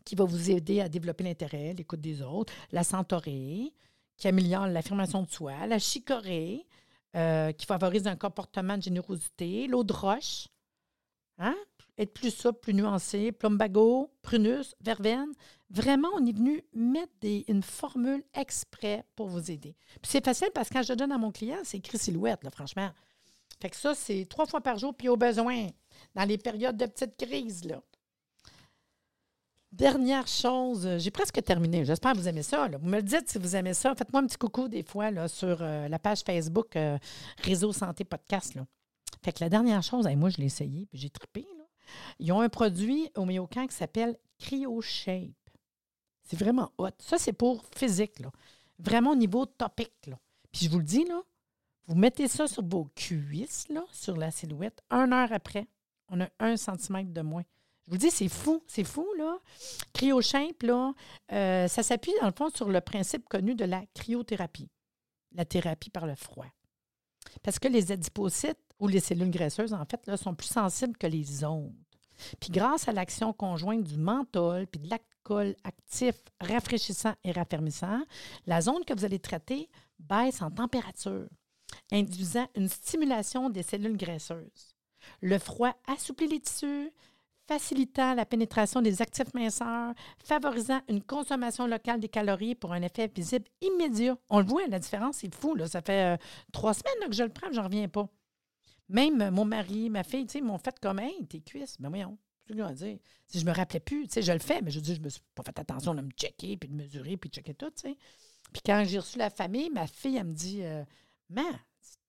[0.05, 3.73] qui va vous aider à développer l'intérêt, l'écoute des autres, la centaurée,
[4.17, 6.65] qui améliore l'affirmation de soi, la chicorée,
[7.15, 10.47] euh, qui favorise un comportement de générosité, l'eau de roche,
[11.38, 11.56] hein?
[11.97, 15.32] être plus souple, plus nuancé, plombago, prunus, verveine.
[15.69, 17.12] Vraiment, on est venu mettre
[17.47, 19.76] une formule exprès pour vous aider.
[20.02, 22.52] Puis c'est facile parce que quand je donne à mon client, c'est écrit silhouette, là,
[22.52, 22.89] franchement.
[23.62, 25.67] Fait que ça, c'est trois fois par jour, puis au besoin,
[26.15, 27.82] dans les périodes de petite crise, là.
[29.73, 31.83] Dernière chose, j'ai presque terminé.
[31.83, 32.67] J'espère que vous aimez ça.
[32.79, 33.95] Vous me le dites si vous aimez ça.
[33.95, 36.99] Faites-moi un petit coucou des fois sur euh, la page Facebook euh,
[37.39, 38.53] Réseau Santé Podcast.
[39.23, 41.47] Fait que la dernière chose, moi je l'ai essayé puis j'ai trippé.
[42.19, 45.31] Ils ont un produit au Myocan qui s'appelle CryoShape.
[46.21, 46.89] C'est vraiment hot.
[46.99, 48.21] Ça, c'est pour physique.
[48.77, 50.12] Vraiment au niveau topique.
[50.51, 51.19] Puis je vous le dis, là,
[51.88, 54.83] vous mettez ça sur vos cuisses, là, sur la silhouette.
[54.91, 55.65] Une heure après,
[56.09, 57.43] on a un centimètre de moins.
[57.87, 59.37] Je vous dis, c'est fou, c'est fou, là.
[59.93, 60.93] Cryoshape, là,
[61.31, 64.69] euh, ça s'appuie, dans le fond, sur le principe connu de la cryothérapie,
[65.33, 66.47] la thérapie par le froid.
[67.41, 71.07] Parce que les adipocytes ou les cellules graisseuses, en fait, là, sont plus sensibles que
[71.07, 71.73] les ondes.
[72.39, 78.01] Puis grâce à l'action conjointe du menthol puis de l'alcool actif rafraîchissant et raffermissant,
[78.45, 79.69] la zone que vous allez traiter
[79.99, 81.27] baisse en température,
[81.91, 84.75] induisant une stimulation des cellules graisseuses.
[85.21, 86.91] Le froid assouplit les tissus,
[87.47, 93.12] facilitant la pénétration des actifs minceurs, favorisant une consommation locale des calories pour un effet
[93.13, 94.17] visible immédiat.
[94.29, 95.56] On le voit, la différence, c'est fou.
[95.56, 95.67] Là.
[95.67, 96.17] Ça fait euh,
[96.51, 98.08] trois semaines que je le prends, je n'en reviens pas.
[98.89, 101.77] Même mon mari, ma fille, tu sais, m'ont fait comme, tes cuisses.
[101.79, 102.99] Ben voyons, je dire?
[103.27, 105.21] Si je me rappelais plus, tu je le fais, mais je dis, je me suis
[105.36, 107.71] pas fait attention de me checker, puis de mesurer, puis de checker tout.
[107.82, 110.84] Puis quand j'ai reçu la famille, ma fille, elle me dit, euh,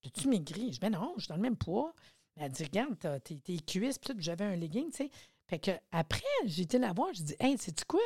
[0.04, 0.66] as-tu maigri?
[0.66, 1.94] Je dis, ben non, je suis dans le même poids.
[2.36, 5.10] Elle dit, regarde, tes, tes cuisses, puis j'avais un legging, tu sais.
[5.46, 8.00] Fait que après, j'ai été la voir, je dis, hey, sais-tu quoi?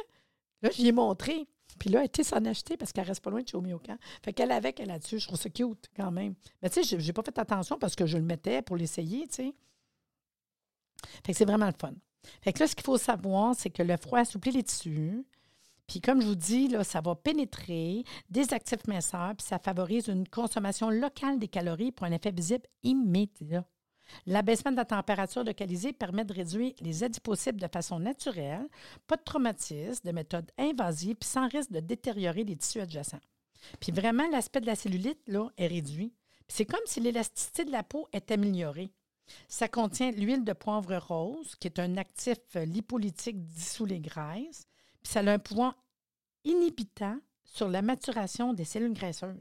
[0.62, 1.46] Là, lui ai montré.
[1.78, 3.96] Puis là, elle était s'en acheter parce qu'elle reste pas loin de chez Omiocan.
[4.22, 5.18] Fait qu'elle avait qu'elle là-dessus.
[5.18, 6.34] Je trouve ça cute quand même.
[6.62, 9.34] Mais tu sais, j'ai pas fait attention parce que je le mettais pour l'essayer, tu
[9.34, 9.54] sais.
[11.24, 11.94] Fait que c'est vraiment le fun.
[12.42, 15.24] Fait que là, ce qu'il faut savoir, c'est que le froid assouplit les tissus.
[15.86, 20.08] Puis comme je vous dis, là, ça va pénétrer des actifs minceurs, puis ça favorise
[20.08, 23.64] une consommation locale des calories pour un effet visible immédiat.
[24.26, 28.68] L'abaissement de la température localisée permet de réduire les adipocytes de façon naturelle,
[29.06, 33.20] pas de traumatisme, de méthode invasive, puis sans risque de détériorer les tissus adjacents.
[33.80, 36.12] Puis vraiment, l'aspect de la cellulite là, est réduit.
[36.48, 38.90] C'est comme si l'élasticité de la peau est améliorée.
[39.48, 44.66] Ça contient l'huile de poivre rose, qui est un actif lipolytique dissous les graisses,
[45.02, 45.76] puis ça a un pouvoir
[46.44, 49.36] inhibitant sur la maturation des cellules graisseuses.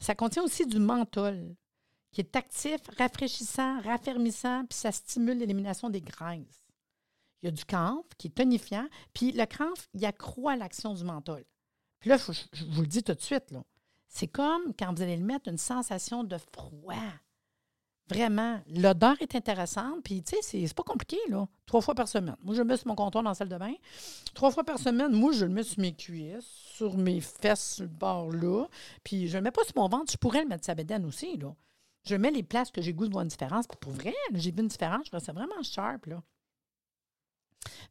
[0.00, 1.54] Ça contient aussi du menthol,
[2.12, 6.66] qui est actif, rafraîchissant, raffermissant, puis ça stimule l'élimination des graisses.
[7.42, 11.04] Il y a du camphre qui est tonifiant, puis le camphre, il accroît l'action du
[11.04, 11.44] menthol.
[12.00, 13.54] Puis là, je, vous le dis tout de suite,
[14.08, 16.94] c'est comme quand vous allez le mettre, une sensation de froid.
[18.08, 21.46] Vraiment, l'odeur est intéressante, puis tu sais, c'est pas compliqué, là.
[21.66, 22.36] Trois fois par semaine.
[22.42, 23.74] Moi, je mets sur mon comptoir dans la salle de bain.
[24.32, 27.82] Trois fois par semaine, moi, je le mets sur mes cuisses, sur mes fesses, sur
[27.82, 28.64] le bord là.
[29.04, 30.10] Puis je le mets pas sur mon ventre.
[30.10, 31.54] Je pourrais le mettre sur la bédaine aussi, là.
[32.04, 33.66] Je mets les places que j'ai goût de voir une différence.
[33.66, 35.06] Puis pour vrai, j'ai vu une différence.
[35.12, 36.22] Je ça vraiment sharp, là.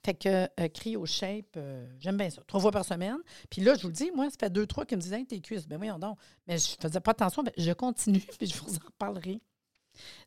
[0.04, 2.42] Fait que euh, Cryo Shape, euh, j'aime bien ça.
[2.48, 3.18] Trois fois par semaine.
[3.50, 5.40] Puis là, je vous le dis, moi, ça fait deux, trois qui me disaient tes
[5.42, 5.68] cuisses.
[5.68, 6.18] Ben voyons donc.
[6.48, 7.44] Mais je faisais pas attention.
[7.58, 9.42] je continue, puis je vous en reparlerai.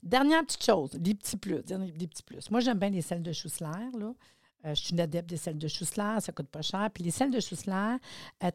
[0.02, 1.62] Dernière petite chose, des petits plus.
[1.62, 2.50] Petits plus.
[2.50, 3.88] Moi, j'aime bien les sels de Schussler.
[3.98, 4.12] Là.
[4.66, 6.90] Euh, je suis une adepte des sels de Schussler, ça ne coûte pas cher.
[6.92, 7.96] Puis les sels de Schussler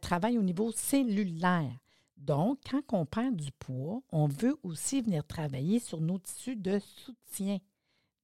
[0.01, 1.71] travaillent au niveau cellulaire.
[2.17, 6.79] Donc, quand on perd du poids, on veut aussi venir travailler sur nos tissus de
[6.79, 7.59] soutien,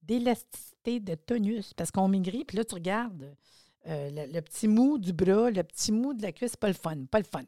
[0.02, 1.74] d'élasticité, de tonus.
[1.74, 3.36] Parce qu'on maigrit, puis là, tu regardes
[3.86, 7.04] euh, le, petit mou du bras, le petit mou de la cuisse, pas le fun,
[7.10, 7.44] pas le fun.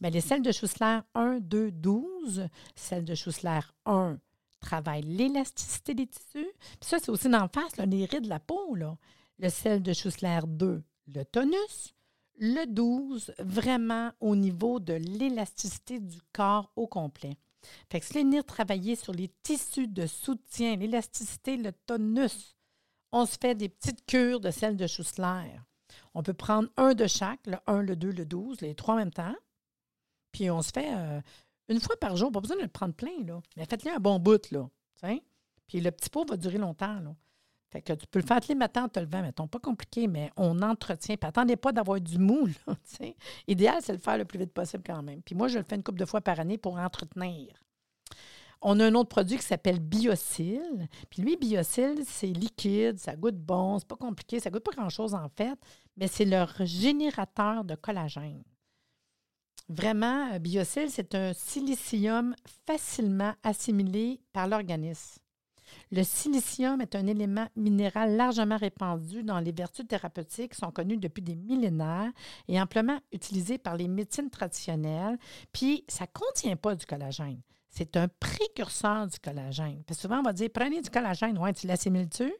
[0.00, 4.18] Mais les selles de Schussler 1, 2, 12, celles de Schussler 1
[4.60, 6.52] travaillent l'élasticité des tissus.
[6.80, 8.74] Puis ça, c'est aussi dans face, là, les rides de la peau.
[8.74, 8.96] Là.
[9.38, 10.82] Le sel de Schussler 2,
[11.14, 11.94] le tonus
[12.38, 17.36] le 12, vraiment au niveau de l'élasticité du corps au complet.
[17.90, 22.56] Fait que si venir travailler sur les tissus de soutien, l'élasticité, le tonus,
[23.12, 25.60] on se fait des petites cures de sel de Schussler.
[26.14, 28.98] On peut prendre un de chaque, le 1, le 2, le 12, les trois en
[28.98, 29.34] même temps.
[30.32, 31.20] Puis on se fait euh,
[31.68, 33.40] une fois par jour, pas besoin de le prendre plein, là.
[33.56, 34.68] Mais faites-le un bon bout, là.
[35.66, 37.14] Puis le petit pot va durer longtemps, là.
[37.70, 40.62] Fait que tu peux le les matins en te levant, mettons, pas compliqué, mais on
[40.62, 41.16] entretient.
[41.16, 42.74] Puis attendez pas d'avoir du mou, là,
[43.46, 45.20] Idéal, c'est le faire le plus vite possible quand même.
[45.22, 47.52] Puis moi, je le fais une couple de fois par année pour entretenir.
[48.60, 50.88] On a un autre produit qui s'appelle Biocil.
[51.10, 55.14] Puis lui, Biocil, c'est liquide, ça goûte bon, c'est pas compliqué, ça goûte pas grand-chose
[55.14, 55.58] en fait,
[55.96, 58.42] mais c'est leur générateur de collagène.
[59.68, 62.34] Vraiment, euh, Biocil, c'est un silicium
[62.66, 65.20] facilement assimilé par l'organisme.
[65.90, 70.96] Le silicium est un élément minéral largement répandu dans les vertus thérapeutiques qui sont connues
[70.96, 72.12] depuis des millénaires
[72.46, 75.18] et amplement utilisées par les médecines traditionnelles.
[75.52, 77.40] Puis, ça ne contient pas du collagène.
[77.70, 79.84] C'est un précurseur du collagène.
[79.84, 81.38] Que souvent, on va dire prenez du collagène.
[81.38, 82.32] Ouais, tu l'assimiles-tu?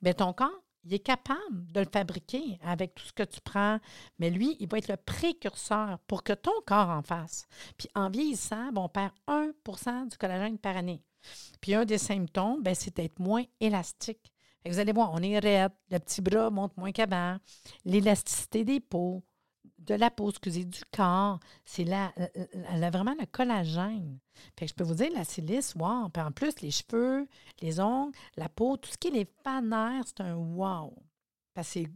[0.00, 3.78] Bien, ton corps, il est capable de le fabriquer avec tout ce que tu prends,
[4.18, 7.46] mais lui, il va être le précurseur pour que ton corps en fasse.
[7.76, 11.02] Puis en vieillissant, on perd 1% du collagène par année.
[11.60, 14.32] Puis un des symptômes, ben, c'est d'être moins élastique.
[14.66, 17.36] vous allez voir, on est raide, le petit bras monte moins qu'avant,
[17.84, 19.22] l'élasticité des peaux,
[19.78, 24.18] de la peau, excusez, du corps, c'est elle a vraiment le collagène.
[24.58, 26.08] Fait que je peux vous dire, la silice, wow.
[26.08, 27.28] Puis en plus, les cheveux,
[27.60, 30.94] les ongles, la peau, tout ce qui est les fanères, c'est un wow.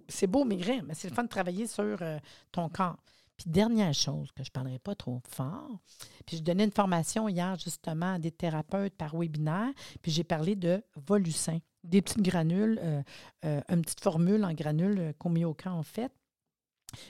[0.09, 2.19] C'est beau maigrir, mais c'est le fun de travailler sur euh,
[2.51, 2.97] ton corps.
[3.41, 5.79] Puis dernière chose que je ne parlerai pas trop fort,
[6.27, 9.71] puis je donnais une formation hier justement à des thérapeutes par webinaire,
[10.03, 13.03] puis j'ai parlé de Volucin, des petites granules, euh,
[13.47, 16.13] euh, une petite formule en granules euh, qu'on met au camp en fait.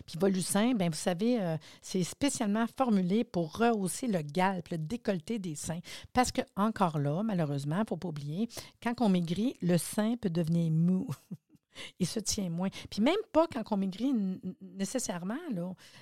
[0.06, 5.54] Puis Volucin, bien, vous savez, c'est spécialement formulé pour rehausser le galp, le décolleté des
[5.54, 5.80] seins.
[6.12, 8.46] Parce que, encore là, malheureusement, il ne faut pas oublier,
[8.82, 11.08] quand on maigrit, le sein peut devenir mou.
[11.98, 12.68] il se tient moins.
[12.90, 14.12] Puis même pas quand on maigrit
[14.60, 15.36] nécessairement.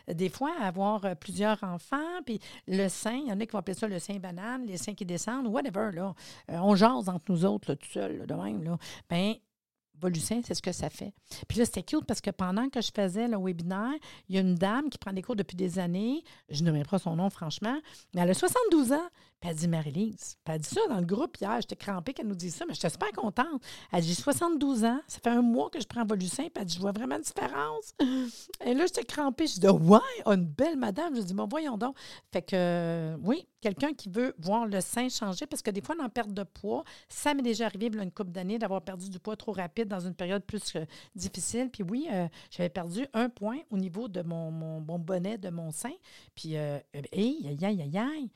[0.09, 3.59] Des fois, avoir euh, plusieurs enfants, puis le sein, il y en a qui vont
[3.59, 5.91] appeler ça le sein banane, les seins qui descendent, whatever.
[5.99, 6.13] Euh,
[6.49, 8.79] on jase entre nous autres, tout seul, de même, là.
[9.09, 9.35] Bien,
[10.01, 11.13] Volucin, c'est ce que ça fait.
[11.49, 13.95] Puis là, c'était cute parce que pendant que je faisais le webinaire,
[14.29, 16.23] il y a une dame qui prend des cours depuis des années.
[16.49, 17.79] Je ne pas son nom, franchement,
[18.15, 19.09] mais elle a 72 ans.
[19.41, 20.37] Puis elle dit Marie-Lise.
[20.47, 21.61] Elle dit ça dans le groupe hier.
[21.61, 23.63] J'étais crampée qu'elle nous dise ça, mais j'étais super contente.
[23.93, 25.01] Elle dit J'ai 72 ans.
[25.07, 26.45] Ça fait un mois que je prends Volucin.
[26.45, 27.95] Puis elle dit Je vois vraiment une différence.
[28.65, 29.47] Et là, j'étais crampée.
[29.47, 31.15] Je dis Ouais, une belle madame.
[31.15, 31.97] Je dis Bon, voyons donc.
[32.33, 36.05] Fait que, oui, quelqu'un qui veut voir le sein changer, parce que des fois, on
[36.05, 36.85] en perte de poids.
[37.09, 40.01] Ça m'est déjà arrivé, il une couple d'années, d'avoir perdu du poids trop rapide dans
[40.01, 40.85] une période plus euh,
[41.15, 41.71] difficile.
[41.71, 45.93] Puis oui, euh, j'avais perdu un point au niveau de mon, bonnet de mon sein.
[46.35, 46.79] Puis, euh,
[47.13, 48.31] aïe, aïe, aïe, aïe.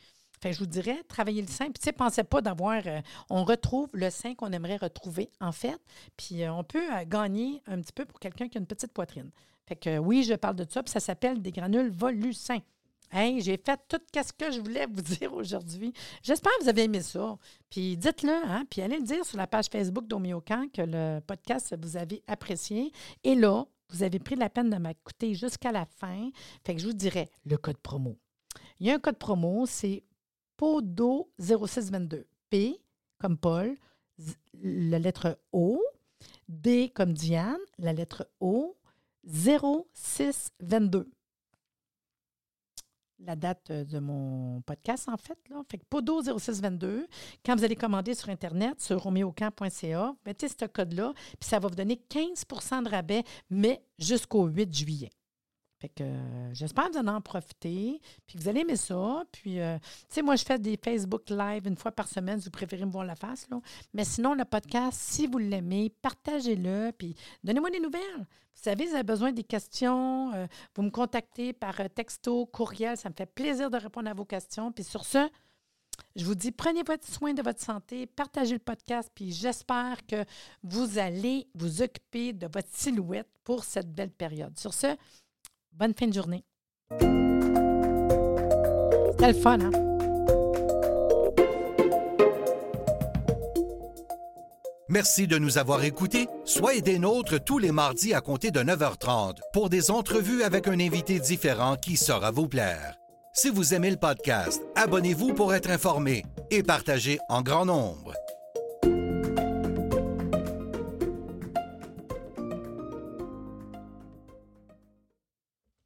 [0.51, 1.66] Je vous dirais, travailler le sein.
[1.66, 2.82] Puis, tu sais, pensez pas d'avoir.
[2.86, 5.80] Euh, on retrouve le sein qu'on aimerait retrouver, en fait.
[6.16, 8.93] Puis, euh, on peut euh, gagner un petit peu pour quelqu'un qui a une petite
[8.93, 9.30] poitrine.
[9.66, 10.82] Fait que oui, je parle de ça.
[10.82, 12.59] Puis, ça s'appelle des granules Volucin.
[13.14, 15.93] Hey, j'ai fait tout ce que je voulais vous dire aujourd'hui.
[16.22, 17.36] J'espère que vous avez aimé ça.
[17.68, 18.64] Puis dites-le, hein?
[18.70, 22.90] Puis allez le dire sur la page Facebook d'Omiocan que le podcast vous avez apprécié.
[23.22, 26.30] Et là, vous avez pris la peine de m'écouter jusqu'à la fin.
[26.64, 28.16] Fait que je vous dirais le code promo.
[28.80, 30.03] Il y a un code promo, c'est
[30.63, 32.25] PODO 0622.
[32.49, 32.81] P
[33.19, 33.75] comme Paul,
[34.63, 35.83] la lettre O.
[36.47, 38.77] D comme Diane, la lettre O.
[39.25, 41.11] 0622
[43.25, 45.39] la date de mon podcast, en fait.
[45.71, 47.07] Fait Podo 0622,
[47.45, 51.77] quand vous allez commander sur Internet, sur roméocamp.ca, mettez ce code-là, puis ça va vous
[51.77, 55.11] donner 15% de rabais, mais jusqu'au 8 juillet.
[55.83, 59.24] Fait que euh, j'espère que vous en profiter, puis vous allez aimer ça.
[59.33, 62.45] Puis, euh, tu sais, moi, je fais des Facebook Live une fois par semaine, si
[62.45, 63.61] vous préférez me voir la face, là.
[63.93, 68.18] Mais sinon, le podcast, si vous l'aimez, partagez-le, puis donnez-moi des nouvelles.
[68.18, 73.09] Vous savez, vous avez besoin des questions, euh, vous me contactez par texto, courriel, ça
[73.09, 74.70] me fait plaisir de répondre à vos questions.
[74.70, 75.28] Puis sur ce,
[76.14, 80.24] je vous dis, prenez votre soin de votre santé, partagez le podcast, puis j'espère que
[80.62, 84.59] vous allez vous occuper de votre silhouette pour cette belle période.
[84.59, 84.97] Sur ce,
[85.73, 86.45] Bonne fin de journée.
[89.11, 89.70] C'était le fun, hein?
[94.89, 96.29] Merci de nous avoir écoutés.
[96.45, 100.79] Soyez des nôtres tous les mardis à compter de 9h30 pour des entrevues avec un
[100.79, 102.99] invité différent qui saura vous plaire.
[103.33, 108.12] Si vous aimez le podcast, abonnez-vous pour être informé et partagez en grand nombre.